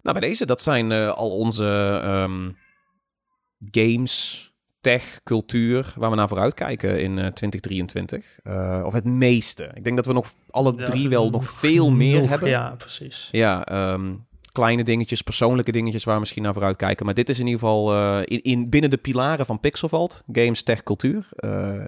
[0.03, 1.65] nou, bij deze, dat zijn uh, al onze
[2.05, 2.57] um,
[3.71, 4.47] games
[4.81, 8.39] tech, cultuur waar we naar vooruit kijken in 2023?
[8.85, 9.71] of het meeste?
[9.75, 12.49] Ik denk dat we nog alle drie wel nog veel meer hebben.
[12.49, 13.29] Ja, precies.
[13.33, 14.15] Ja, ehm,
[14.53, 17.05] kleine dingetjes, persoonlijke dingetjes waar we misschien naar vooruit kijken.
[17.07, 20.83] Maar dit is in ieder geval in, in, binnen de pilaren van Pixelvalt, games, tech,
[20.83, 21.29] cultuur,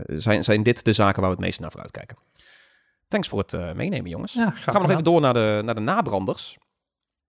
[0.06, 2.16] zijn, zijn dit de zaken waar we het meest naar vooruit kijken.
[3.08, 4.32] Thanks voor het meenemen, jongens.
[4.32, 6.58] Ja, Gaan we nog even door naar de, naar de nabranders.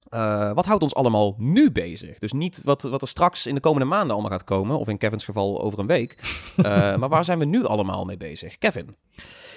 [0.09, 2.17] Uh, wat houdt ons allemaal nu bezig?
[2.17, 4.97] Dus niet wat, wat er straks in de komende maanden allemaal gaat komen, of in
[4.97, 6.17] Kevin's geval over een week.
[6.57, 6.65] Uh,
[6.99, 8.57] maar waar zijn we nu allemaal mee bezig?
[8.57, 8.95] Kevin?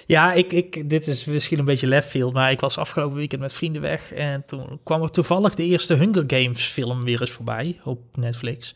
[0.05, 3.41] Ja, ik, ik, dit is misschien een beetje left field, maar ik was afgelopen weekend
[3.41, 4.13] met vrienden weg.
[4.13, 8.73] En toen kwam er toevallig de eerste Hunger Games film weer eens voorbij op Netflix.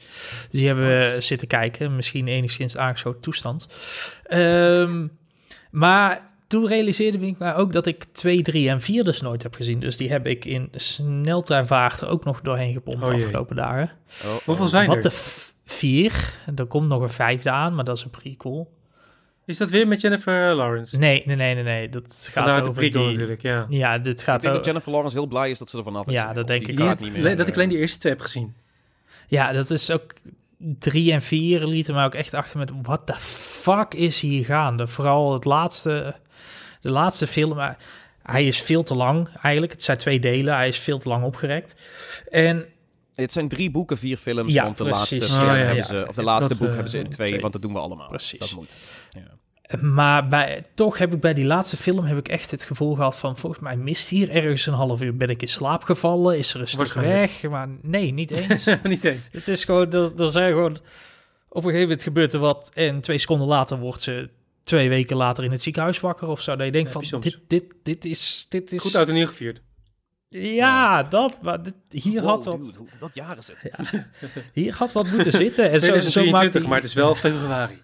[0.50, 3.68] Dus die hebben we zitten kijken, misschien enigszins aangeschoten toestand.
[4.30, 5.12] Um,
[5.72, 9.56] maar toen realiseerde ik mij ook dat ik 2, 3 en 4 dus nooit heb
[9.56, 9.80] gezien.
[9.80, 13.92] Dus die heb ik in sneltreinvaart ook nog doorheen gepompt de oh afgelopen dagen.
[14.26, 15.04] Oh, Hoeveel zijn Wat er?
[15.04, 15.18] Wat de
[15.66, 16.34] vier.
[16.56, 18.72] Er komt nog een vijfde aan, maar dat is een prequel.
[19.46, 20.98] Is dat weer met Jennifer Lawrence?
[20.98, 21.64] Nee, nee, nee, nee.
[21.64, 21.90] nee.
[21.90, 23.12] Dat gaat over de prequel die...
[23.12, 23.66] natuurlijk, ja.
[23.70, 26.08] Ja, dit gaat Ik denk dat Jennifer Lawrence heel blij is dat ze er vanaf
[26.08, 26.14] is.
[26.14, 26.80] Ja, dat denk ik.
[26.80, 28.54] Niet meer, dat ik alleen die eerste twee heb gezien.
[29.28, 30.14] Ja, dat is ook...
[30.80, 32.72] Drie en vier lieten mij ook echt achter met...
[32.82, 34.88] What the fuck is hier gaande?
[34.88, 36.16] Vooral het laatste
[36.84, 37.76] de laatste film,
[38.24, 39.72] hij is veel te lang eigenlijk.
[39.72, 41.76] Het zijn twee delen, hij is veel te lang opgerekt.
[42.30, 42.66] En
[43.16, 44.54] het zijn drie boeken, vier films.
[44.54, 46.98] Ja, want de laatste film oh, ja, hebben ze, of de laatste boek hebben ze
[46.98, 48.08] in twee, want dat doen we allemaal.
[48.08, 48.40] Precies.
[48.40, 48.76] Dat moet.
[49.12, 49.78] Ja.
[49.82, 53.18] Maar bij, toch heb ik bij die laatste film heb ik echt het gevoel gehad
[53.18, 56.54] van volgens mij mist hier ergens een half uur ben ik in slaap gevallen, is
[56.54, 58.66] er een stuk weg, maar nee, niet eens.
[58.84, 59.28] niet eens.
[59.32, 60.78] Het is gewoon, er, er zijn gewoon
[61.50, 64.30] op een gegeven moment gebeurt er wat en twee seconden later wordt ze
[64.64, 66.56] twee weken later in het ziekenhuis wakker of zo.
[66.56, 68.82] Dat je denkt van, dit, dit, dit, is, dit is...
[68.82, 69.62] Goed uit en nieuw gevierd.
[70.30, 71.60] Ja, dat, maar
[71.90, 72.64] hier had wat...
[72.64, 73.72] Dude, wat jaar is het?
[73.72, 74.06] Ja,
[74.62, 75.72] hier had wat moeten zitten.
[75.72, 77.78] En 2023, zo, zo maar het is wel februari.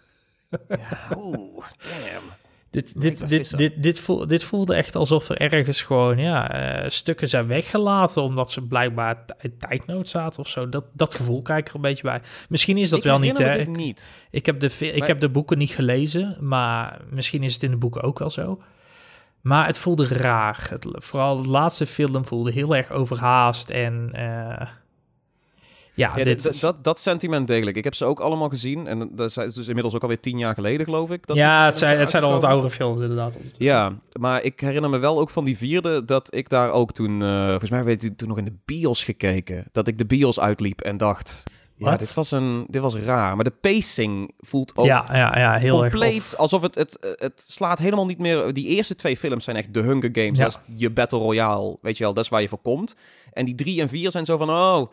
[0.70, 2.38] ja, oeh, damn.
[2.72, 6.90] Dit, dit, dit, dit, dit, voelde, dit voelde echt alsof er ergens gewoon ja, uh,
[6.90, 8.22] stukken zijn weggelaten.
[8.22, 9.26] omdat ze blijkbaar
[9.60, 10.70] tijdnood zaten of zo.
[10.70, 12.22] Dat, dat gevoel kijk ik er een beetje bij.
[12.50, 13.38] Misschien is dat wel niet.
[13.38, 13.64] Hè?
[13.64, 14.28] niet.
[14.32, 16.38] Ik, heb de, ik heb de boeken niet gelezen.
[16.40, 18.62] Maar misschien is het in de boeken ook wel zo.
[19.42, 20.68] Maar het voelde raar.
[20.70, 24.12] Het, vooral de laatste film voelde heel erg overhaast en.
[24.16, 24.62] Uh,
[26.00, 27.78] ja, dit dat, dat sentiment degelijk.
[27.78, 28.88] Ik heb ze ook allemaal gezien.
[28.88, 31.28] En dat is dus inmiddels ook alweer tien jaar geleden, geloof ik.
[31.28, 33.38] Dat ja, het zijn, het zijn al wat oudere films, inderdaad.
[33.58, 36.06] Ja, maar ik herinner me wel ook van die vierde...
[36.06, 37.22] dat ik daar ook toen...
[37.22, 39.66] Uh, volgens mij weet ik toen nog in de bios gekeken.
[39.72, 41.43] Dat ik de bios uitliep en dacht...
[41.76, 43.36] Ja, dit was, een, dit was raar.
[43.36, 47.80] Maar de pacing voelt ook ja, ja, ja, heel compleet alsof het, het, het slaat
[47.80, 48.54] helemaal niet meer...
[48.54, 50.38] Die eerste twee films zijn echt de Hunger Games.
[50.38, 50.43] Ja.
[50.43, 52.14] Dat is je Battle Royale, weet je wel.
[52.14, 52.95] Dat is waar je voor komt.
[53.34, 54.50] En die drie en vier zijn zo van...
[54.50, 54.91] Oh,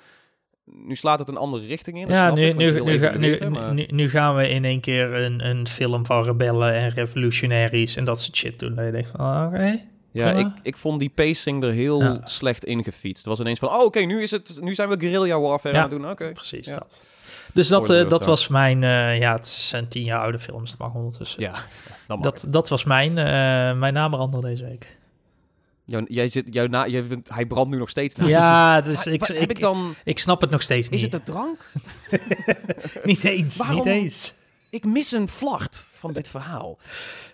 [0.73, 2.09] nu slaat het een andere richting in.
[2.09, 3.39] Ja, nu, nu, nu,
[3.73, 8.05] nu, nu, gaan we in één keer een, een film van rebellen en revolutionaries en
[8.05, 8.75] dat soort shit doen.
[8.75, 9.81] Dat je oh, oké.
[10.13, 13.25] Ja, ik, ik vond die pacing er heel slecht ingefietst.
[13.25, 15.83] Het was ineens van, oh oké, nu is het, nu zijn we guerrilla warfare ja,
[15.83, 16.11] aan het doen.
[16.11, 17.03] Oké, precies dat.
[17.53, 20.79] Dus dat, uh, dat was mijn, uh, ja, het zijn tien jaar oude films, dat
[20.79, 21.41] mag ondertussen.
[21.41, 21.55] Ja,
[22.21, 24.97] dat, dat was mijn, uh, mijn naamrander deze week.
[25.87, 28.27] Jou, jij zit, jouw na, jij bent, hij brandt nu nog steeds na.
[28.27, 30.99] Ja, dus ik, ik, ik, dan, ik snap het nog steeds niet.
[30.99, 31.71] Is het de drank?
[33.05, 33.77] niet eens, Waarom?
[33.77, 34.35] niet eens.
[34.71, 36.79] Ik mis een vlacht van dit verhaal.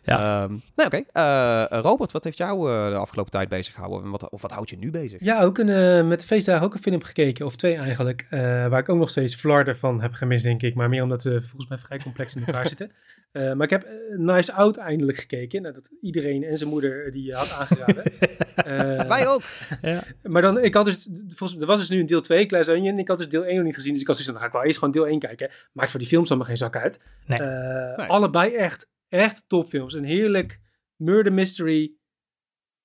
[0.02, 0.42] Ja.
[0.42, 1.02] Um, nou, oké.
[1.06, 1.66] Okay.
[1.72, 4.10] Uh, Robert, wat heeft jou uh, de afgelopen tijd bezig gehouden?
[4.10, 5.20] Wat, of wat houdt je nu bezig?
[5.20, 7.46] Ja, ook een, uh, met de feestdagen ook een film gekeken.
[7.46, 8.26] Of twee eigenlijk.
[8.30, 10.74] waar ik ook nog steeds Flarder van heb gemist, denk ik.
[10.74, 12.92] Maar meer omdat ze volgens mij vrij complex in elkaar zitten.
[13.32, 13.86] maar ik heb
[14.16, 15.62] Knives Out eindelijk gekeken.
[15.62, 18.12] Nou, dat iedereen en zijn moeder die had aangeraden.
[19.08, 19.42] Wij ook.
[19.82, 20.04] ja.
[20.22, 22.98] Maar dan, ik had dus, volgens, er was dus nu een deel 2, Glass Onion.
[22.98, 23.92] Ik had dus deel 1 nog niet gezien.
[23.92, 25.50] Dus ik had zoiets van, dan ga ik wel eerst gewoon deel 1 kijken.
[25.72, 27.00] Maakt voor die films allemaal geen zak uit.
[27.26, 27.38] Nee.
[27.38, 28.06] nee.
[28.06, 29.94] Allebei echt Echt topfilms.
[29.94, 30.60] Een heerlijk
[30.96, 31.92] murder mystery.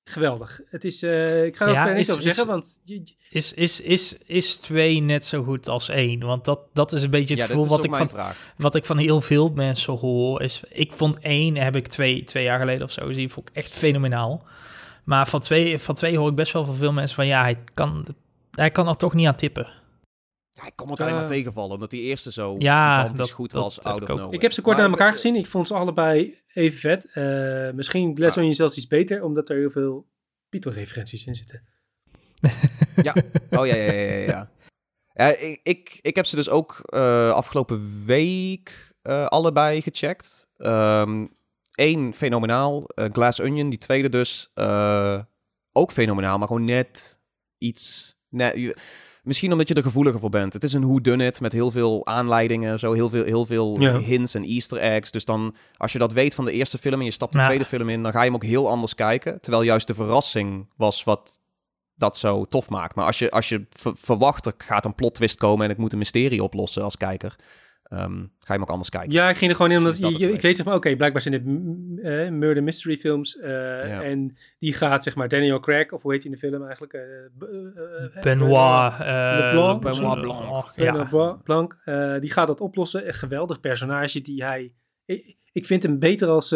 [0.03, 0.61] Geweldig.
[0.69, 2.81] Het is, uh, ik ga er ja, niet over zeggen, want...
[3.29, 6.19] Is, is, is, is twee net zo goed als één?
[6.19, 8.09] Want dat, dat is een beetje het gevoel wat ik, van,
[8.57, 10.41] wat ik van heel veel mensen hoor.
[10.41, 13.55] Is, ik vond één, heb ik twee, twee jaar geleden of zo gezien, vond ik
[13.55, 14.45] echt fenomenaal.
[15.03, 17.57] Maar van twee, van twee hoor ik best wel van veel mensen van, ja, hij
[17.73, 18.05] kan,
[18.51, 19.67] hij kan er toch niet aan tippen.
[20.57, 23.85] Hij kon ook alleen maar tegenvallen, omdat die eerste zo ja, dat, goed was, dat,
[23.85, 25.35] out of Ik heb ze kort naar elkaar gezien.
[25.35, 27.09] Ik vond ze allebei even vet.
[27.13, 28.53] Uh, misschien Glass ja.
[28.53, 30.07] zelfs iets beter, omdat er heel veel
[30.49, 31.63] Python-referenties in zitten.
[33.07, 33.13] ja,
[33.49, 34.49] oh ja, ja, ja, ja.
[35.13, 35.25] ja.
[35.25, 40.47] ik, ik, ik heb ze dus ook uh, afgelopen week uh, allebei gecheckt.
[40.57, 41.29] Eén,
[41.75, 42.83] ehm, fenomenaal.
[42.95, 44.51] Glass Onion, die tweede dus
[45.71, 47.19] ook fenomenaal, maar gewoon net
[47.57, 48.15] iets...
[48.29, 48.75] Net,
[49.27, 50.53] misschien omdat je er gevoeliger voor bent.
[50.53, 53.79] Het is een who done it met heel veel aanleidingen, zo heel veel, heel veel
[53.81, 53.97] Ja.
[53.99, 55.11] hints en easter eggs.
[55.11, 57.45] Dus dan, als je dat weet van de eerste film en je stapt de Ja.
[57.45, 59.41] tweede film in, dan ga je hem ook heel anders kijken.
[59.41, 61.39] Terwijl juist de verrassing was wat
[61.95, 62.95] dat zo tof maakt.
[62.95, 65.77] Maar als je, als je ver- verwacht, er gaat een plot twist komen en ik
[65.77, 67.35] moet een mysterie oplossen als kijker,
[67.89, 69.11] ehm, ga je hem ook anders kijken.
[69.11, 71.21] Ja, ik ging er gewoon in omdat je, je- ik weet zeg maar, oké, blijkbaar
[71.21, 73.49] zijn dit eh, murder mystery films eh,
[73.87, 74.01] Ja.
[74.03, 76.93] en die gaat zeg maar Daniel Craig, of hoe heet hij in de film eigenlijk?
[76.93, 78.93] eh, eh, eh, Benoit.
[78.99, 79.81] Leblanc.
[79.81, 80.41] Benoit Blanc.
[80.41, 81.37] oh, Benoit ja.
[81.43, 83.07] Blanc, eh, die gaat dat oplossen.
[83.07, 84.73] Een geweldig personage die hij...
[85.05, 86.49] Ik, ik vind hem beter als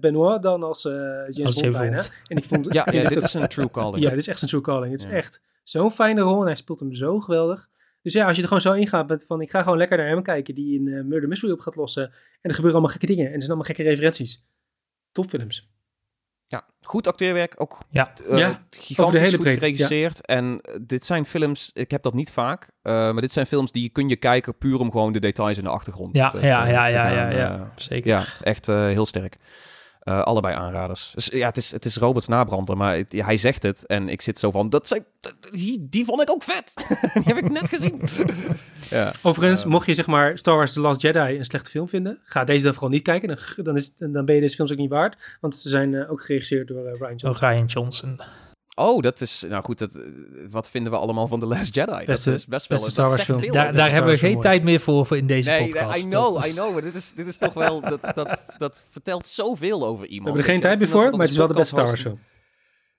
[0.00, 0.92] Benoit dan als eh
[1.28, 2.02] James Als Bond bijna.
[2.26, 4.02] En ik vond, Ja, ja dit het- is een true calling.
[4.04, 4.92] Ja, dit is echt een true calling.
[4.92, 7.68] Het is echt zo'n fijne rol en hij speelt hem zo geweldig.
[8.02, 10.06] Dus ja, als je er gewoon zo ingaat met van ik ga gewoon lekker naar
[10.08, 12.02] hem kijken die een eh, murder mystery op gaat lossen.
[12.04, 12.10] En
[12.50, 14.44] er gebeuren allemaal gekke dingen en er zijn allemaal gekke referenties.
[15.12, 15.70] Topfilms.
[16.46, 18.12] Ja, goed acteerwerk, ook Ja.
[18.28, 20.26] eh, Ja, gigantisch over de hele goed geregisseerd.
[20.26, 23.72] En eh, dit zijn films, ik heb dat niet vaak, eh, maar dit zijn films
[23.72, 26.64] die kun je kijken puur om gewoon de details in de achtergrond Ja, te, ja,
[26.64, 28.10] te- ja, te ja, gaan, ja, ja, zeker.
[28.10, 29.36] ja, echt eh, heel sterk.
[30.08, 31.10] Eh, allebei aanraders.
[31.14, 34.20] Dus, ja, het is, het is Roberts nabrander, maar het- hij zegt het en ik
[34.20, 36.72] zit zo van, dat zijn, dat- die, die vond ik ook vet.
[37.14, 38.00] die heb ik net gezien.
[38.90, 39.12] ja.
[39.22, 39.68] Overigens, Eh.
[39.68, 42.64] mocht je zeg maar Star Wars The Last Jedi een slechte film vinden, ga deze
[42.64, 43.28] dan vooral niet kijken.
[43.28, 45.38] Dan, dan, is, dan ben je deze films ook niet waard.
[45.40, 47.48] Want ze zijn eh, ook geregisseerd door Ryan Johnson.
[47.50, 48.20] Ryan Johnson.
[48.78, 50.02] Oh, dat is, nou goed, dat, eh,
[50.50, 52.04] wat vinden we allemaal van The Last Jedi?
[52.04, 53.38] Beste- dat is best wel, dat Star Wars film.
[53.40, 55.90] veel Daar, daar hebben we geen tijd meer voor, voor in deze Nee, podcast.
[55.90, 56.72] nee, I know, Dat- I know.
[56.72, 60.08] Maar dit is, dit is toch wel, dat, dat, dat vertelt zoveel over iemand.
[60.08, 62.00] We hebben er geen tijd meer voor, maar het is wel de beste Star Wars
[62.00, 62.18] film.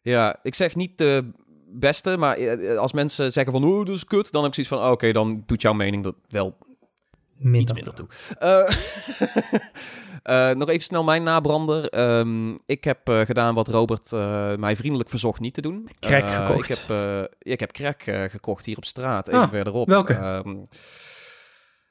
[0.02, 1.30] Ja, ik zeg niet de
[1.72, 4.84] beste, maar eh, als mensen zeggen van, oeh, dat is kut, dan heb ik zoiets
[4.84, 6.58] van, oké, dan doet jouw mening dat wel
[7.40, 7.60] Minder.
[7.62, 8.08] iets minder toe.
[8.40, 8.70] Eh,
[10.50, 11.90] eh, nog even snel mijn nabrander.
[11.90, 14.12] Ehm, ik heb eh, gedaan wat Robert
[14.60, 15.90] mij vriendelijk verzocht niet te doen.
[16.00, 16.70] Crack gekocht.
[16.70, 19.88] Ik heb, ik heb crack gekocht hier op straat, even Ah, verderop.
[19.88, 20.14] welke?
[20.14, 20.56] Ehm,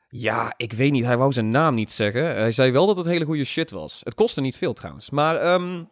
[0.08, 1.04] ja, ik weet niet.
[1.04, 2.24] Hij wou zijn naam niet zeggen.
[2.24, 4.00] Hij zei wel dat het hele goede shit was.
[4.04, 5.10] Het kostte niet veel trouwens.
[5.10, 5.82] Maar ehm,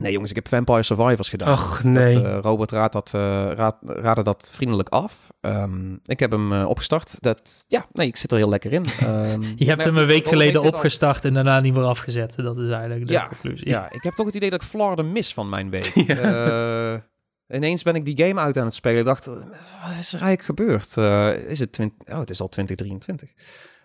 [0.00, 1.48] nee jongens, ik heb Vampire Survivors gedaan.
[1.48, 2.14] Ach nee.
[2.14, 3.20] Dat, eh, Robert raadt dat, eh,
[3.52, 5.28] raad, raadde dat vriendelijk af.
[5.40, 7.16] Ehm, ik heb hem eh, opgestart.
[7.20, 8.84] Dat, ja, nee, ik zit er heel lekker in.
[9.00, 12.36] Ehm, Je hebt hem een week geleden opgestart en daarna niet meer afgezet.
[12.36, 13.68] Dat is eigenlijk de Ja, conclusie.
[13.68, 15.92] Ja, ik heb toch het idee dat ik Florida mis van mijn week.
[16.06, 16.16] Ja.
[16.16, 18.98] Eh, ineens ben ik die game uit aan het spelen.
[18.98, 20.96] Ik dacht, eh, wat is er eigenlijk gebeurd?
[20.96, 21.78] Eh, is het,
[22.08, 23.30] oh, het is al 2023.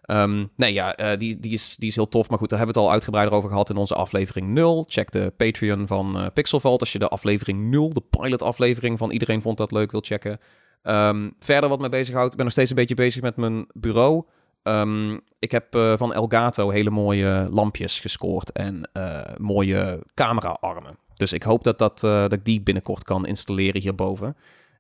[0.06, 2.30] Ehm, nee, ja, eh, die, die, is, die is heel tof.
[2.30, 4.86] Maar goed, daar hebben we het al uitgebreider over gehad in onze aflevering 0.
[4.88, 8.98] Check de Patreon van eh Pixel Vault als je de aflevering 0, de pilot aflevering
[8.98, 10.40] van Iedereen Vond Dat Leuk wil checken.
[10.82, 14.24] Ehm, verder wat me bezighoudt, ik ben nog steeds een beetje bezig met mijn bureau.
[14.64, 20.98] Ehm, ik heb eh, van Elgato hele mooie lampjes gescoord en eh, mooie camera-armen.
[21.14, 24.36] Dus ik hoop dat, dat, eh, dat ik die binnenkort kan installeren hierboven.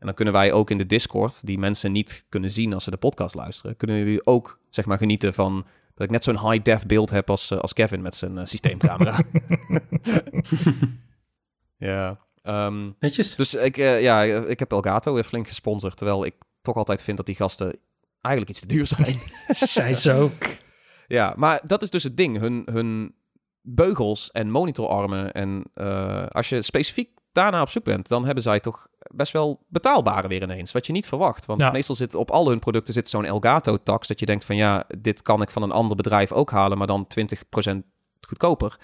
[0.05, 2.91] En dan kunnen wij ook in de Discord, die mensen niet kunnen zien als ze
[2.91, 6.85] de podcast luisteren, kunnen jullie ook zeg maar genieten van dat ik net zo'n high-def
[6.85, 9.19] beeld heb als, eh, als Kevin met zijn eh, systeemcamera.
[11.77, 12.19] ja.
[12.41, 13.35] ehm, Netjes.
[13.35, 17.17] dus ik, eh, ja, ik heb Elgato weer flink gesponsord, terwijl ik toch altijd vind
[17.17, 17.77] dat die gasten
[18.21, 19.19] eigenlijk iets te duur zijn.
[19.75, 20.43] Zij ze ook.
[21.07, 22.37] Ja, maar dat is dus het ding.
[22.37, 23.15] Hun, hun
[23.61, 25.31] beugels en monitorarmen.
[25.31, 25.63] En
[26.31, 30.41] als je specifiek daarna op zoek bent, dan hebben zij toch best wel betaalbare weer
[30.43, 30.71] ineens.
[30.71, 31.45] Wat je niet verwacht.
[31.45, 31.71] Want Ja.
[31.71, 34.07] meestal zit op al hun producten zit zo'n Elgato-tax.
[34.07, 36.87] Dat je denkt van ja, dit kan ik van een ander bedrijf ook halen, maar
[36.87, 37.83] dan 20%
[38.27, 38.77] goedkoper.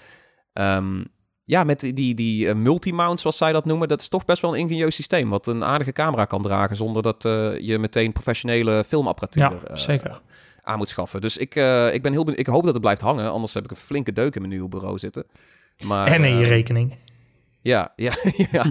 [0.52, 1.04] Ehm,
[1.44, 4.52] ja, met die, die, eh, multi-mount, zoals zij dat noemen, dat is toch best wel
[4.54, 5.30] een ingenieus systeem.
[5.30, 9.76] Wat een aardige camera kan dragen zonder dat eh, je meteen professionele filmapparatuur Ja, eh,
[9.76, 10.20] zeker.
[10.62, 11.20] aan moet schaffen.
[11.20, 13.64] Dus ik, eh, ik ben heel ben- ik hoop dat het blijft hangen, anders heb
[13.64, 15.24] ik een flinke deuk in mijn nieuwe bureau zitten.
[15.84, 16.94] Maar, en in je eh, rekening.
[17.60, 18.12] Ja, ja,
[18.52, 18.64] ja,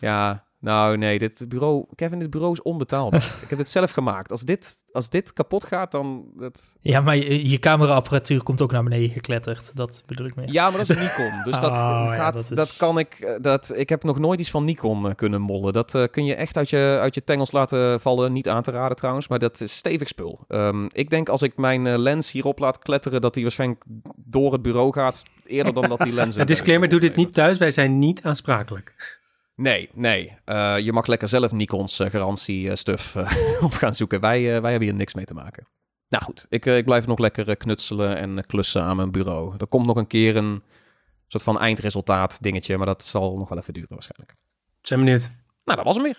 [0.00, 0.44] ja.
[0.60, 3.34] Nou, nee, dit bureau, Kevin, dit bureau is onbetaalbaar.
[3.42, 4.30] ik heb het zelf gemaakt.
[4.30, 6.24] Als dit, als dit kapot gaat, dan...
[6.36, 6.74] Dat...
[6.80, 9.70] Ja, maar je, je cameraapparatuur komt ook naar beneden gekletterd.
[9.74, 10.52] Dat bedoel ik meer.
[10.52, 11.42] Ja, maar dat is een Nikon.
[11.44, 13.14] Dus dat, Oh, gaat, dat dat, is- kan ik...
[13.14, 15.72] eh, Dat, ik heb nog nooit iets van Nikon eh, kunnen mollen.
[15.72, 18.32] Dat eh, kun je echt uit je, uit je tengels laten vallen.
[18.32, 20.44] Niet aan te raden trouwens, maar dat is stevig spul.
[20.48, 23.84] Ehm, ik denk als ik mijn lens hierop laat kletteren, dat die waarschijnlijk
[24.16, 25.22] door het bureau gaat.
[25.46, 26.36] Eerder dan dat die lens...
[26.36, 27.58] Een disclaimer, doe dit niet thuis.
[27.58, 29.18] Wij zijn niet aansprakelijk.
[29.60, 30.36] Nee, nee.
[30.44, 34.20] Eh, je mag lekker zelf Nikons uh, garantie-stuff uh, op gaan zoeken.
[34.20, 35.66] Wij, wij hebben hier niks mee te maken.
[36.08, 39.54] Nou goed, ik, ik blijf nog lekker knutselen en klussen aan mijn bureau.
[39.58, 40.62] Er komt nog een keer een
[41.26, 44.34] soort van eindresultaat dingetje, maar dat zal nog wel even duren waarschijnlijk.
[44.82, 45.30] Zijn benieuwd.
[45.64, 46.18] Nou, dat was hem weer.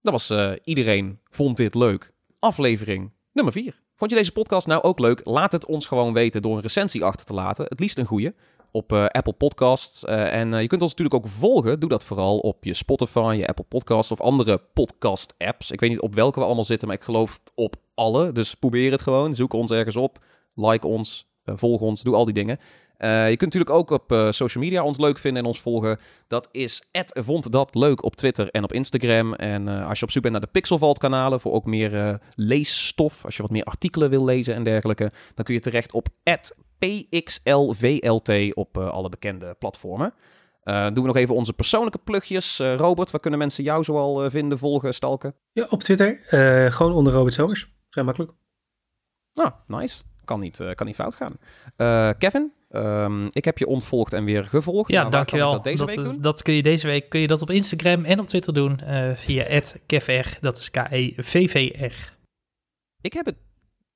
[0.00, 2.12] Dat was uh, iedereen vond dit leuk.
[2.38, 3.80] Aflevering nummer 4.
[3.96, 5.20] Vond je deze podcast nou ook leuk?
[5.24, 7.64] Laat het ons gewoon weten door een recensie achter te laten.
[7.64, 8.32] Het liefst een goeie.
[8.72, 10.04] Op Apple Podcasts.
[10.04, 11.80] en je kunt ons natuurlijk ook volgen.
[11.80, 15.70] Doe dat vooral op je Spotify, je Apple Podcasts of andere podcast-apps.
[15.70, 18.32] Ik weet niet op welke we allemaal zitten, maar ik geloof op alle.
[18.32, 19.34] Dus probeer het gewoon.
[19.34, 20.18] Zoek ons ergens op.
[20.54, 21.26] Like ons.
[21.44, 22.02] volg ons.
[22.02, 22.58] Doe al die dingen.
[22.98, 25.98] Je kunt natuurlijk ook op social media ons leuk vinden en ons volgen.
[26.28, 29.34] Dat is vond dat leuk op Twitter en op Instagram.
[29.34, 33.36] En als je op zoek bent naar de Pixelvault kanalen voor ook meer leesstof, als
[33.36, 36.08] je wat meer artikelen wil lezen en dergelijke, dan kun je terecht op
[37.10, 40.14] pxlvlt op alle bekende platformen.
[40.64, 42.58] doen we nog even onze persoonlijke plugjes.
[42.58, 45.34] Robert, waar kunnen mensen jou zoal vinden, volgen, stalken?
[45.52, 46.20] Ja, op Twitter.
[46.72, 47.72] gewoon onder Robert Somers.
[47.88, 48.32] Vrij makkelijk.
[49.34, 50.02] Nou, nice.
[50.24, 51.38] Kan niet, kan niet fout gaan.
[52.18, 54.90] Kevin, Um, ik heb je ontvolgd en weer gevolgd.
[54.90, 55.52] Ja, dankjewel.
[55.52, 56.20] Dat, deze dat, week doen?
[56.20, 59.14] dat kun je deze week kun je dat op Instagram en op Twitter doen uh,
[59.14, 60.38] via @kevr.
[60.40, 62.16] Dat is K E V V R.
[63.00, 63.36] Ik heb het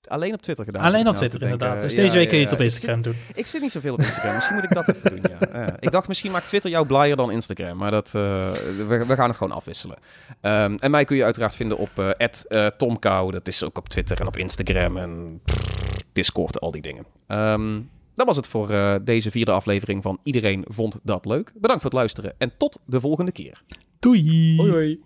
[0.09, 0.82] alleen op Twitter gedaan.
[0.82, 1.80] Alleen op Twitter, inderdaad.
[1.80, 3.14] Dus deze week kun je het op Instagram doen.
[3.34, 4.34] Ik zit niet zoveel op Instagram.
[4.34, 5.76] misschien moet ik dat even doen, ja.
[5.80, 7.76] ik dacht, misschien maakt Twitter jou blijer dan Instagram.
[7.76, 8.52] Maar dat, uh,
[8.88, 9.98] we, we, gaan het gewoon afwisselen.
[10.42, 13.30] Um, en mij kun je uiteraard vinden op uh, Tomkou.
[13.30, 15.40] Dat is ook op Twitter en op Instagram en
[16.12, 17.07] Discord, al die dingen.
[17.28, 21.52] Um, dat was het voor uh, deze vierde aflevering van Iedereen Vond Dat Leuk.
[21.54, 23.62] Bedankt voor het luisteren en tot de volgende keer.
[23.98, 24.57] Doei!
[24.57, 25.00] Hoi hoi!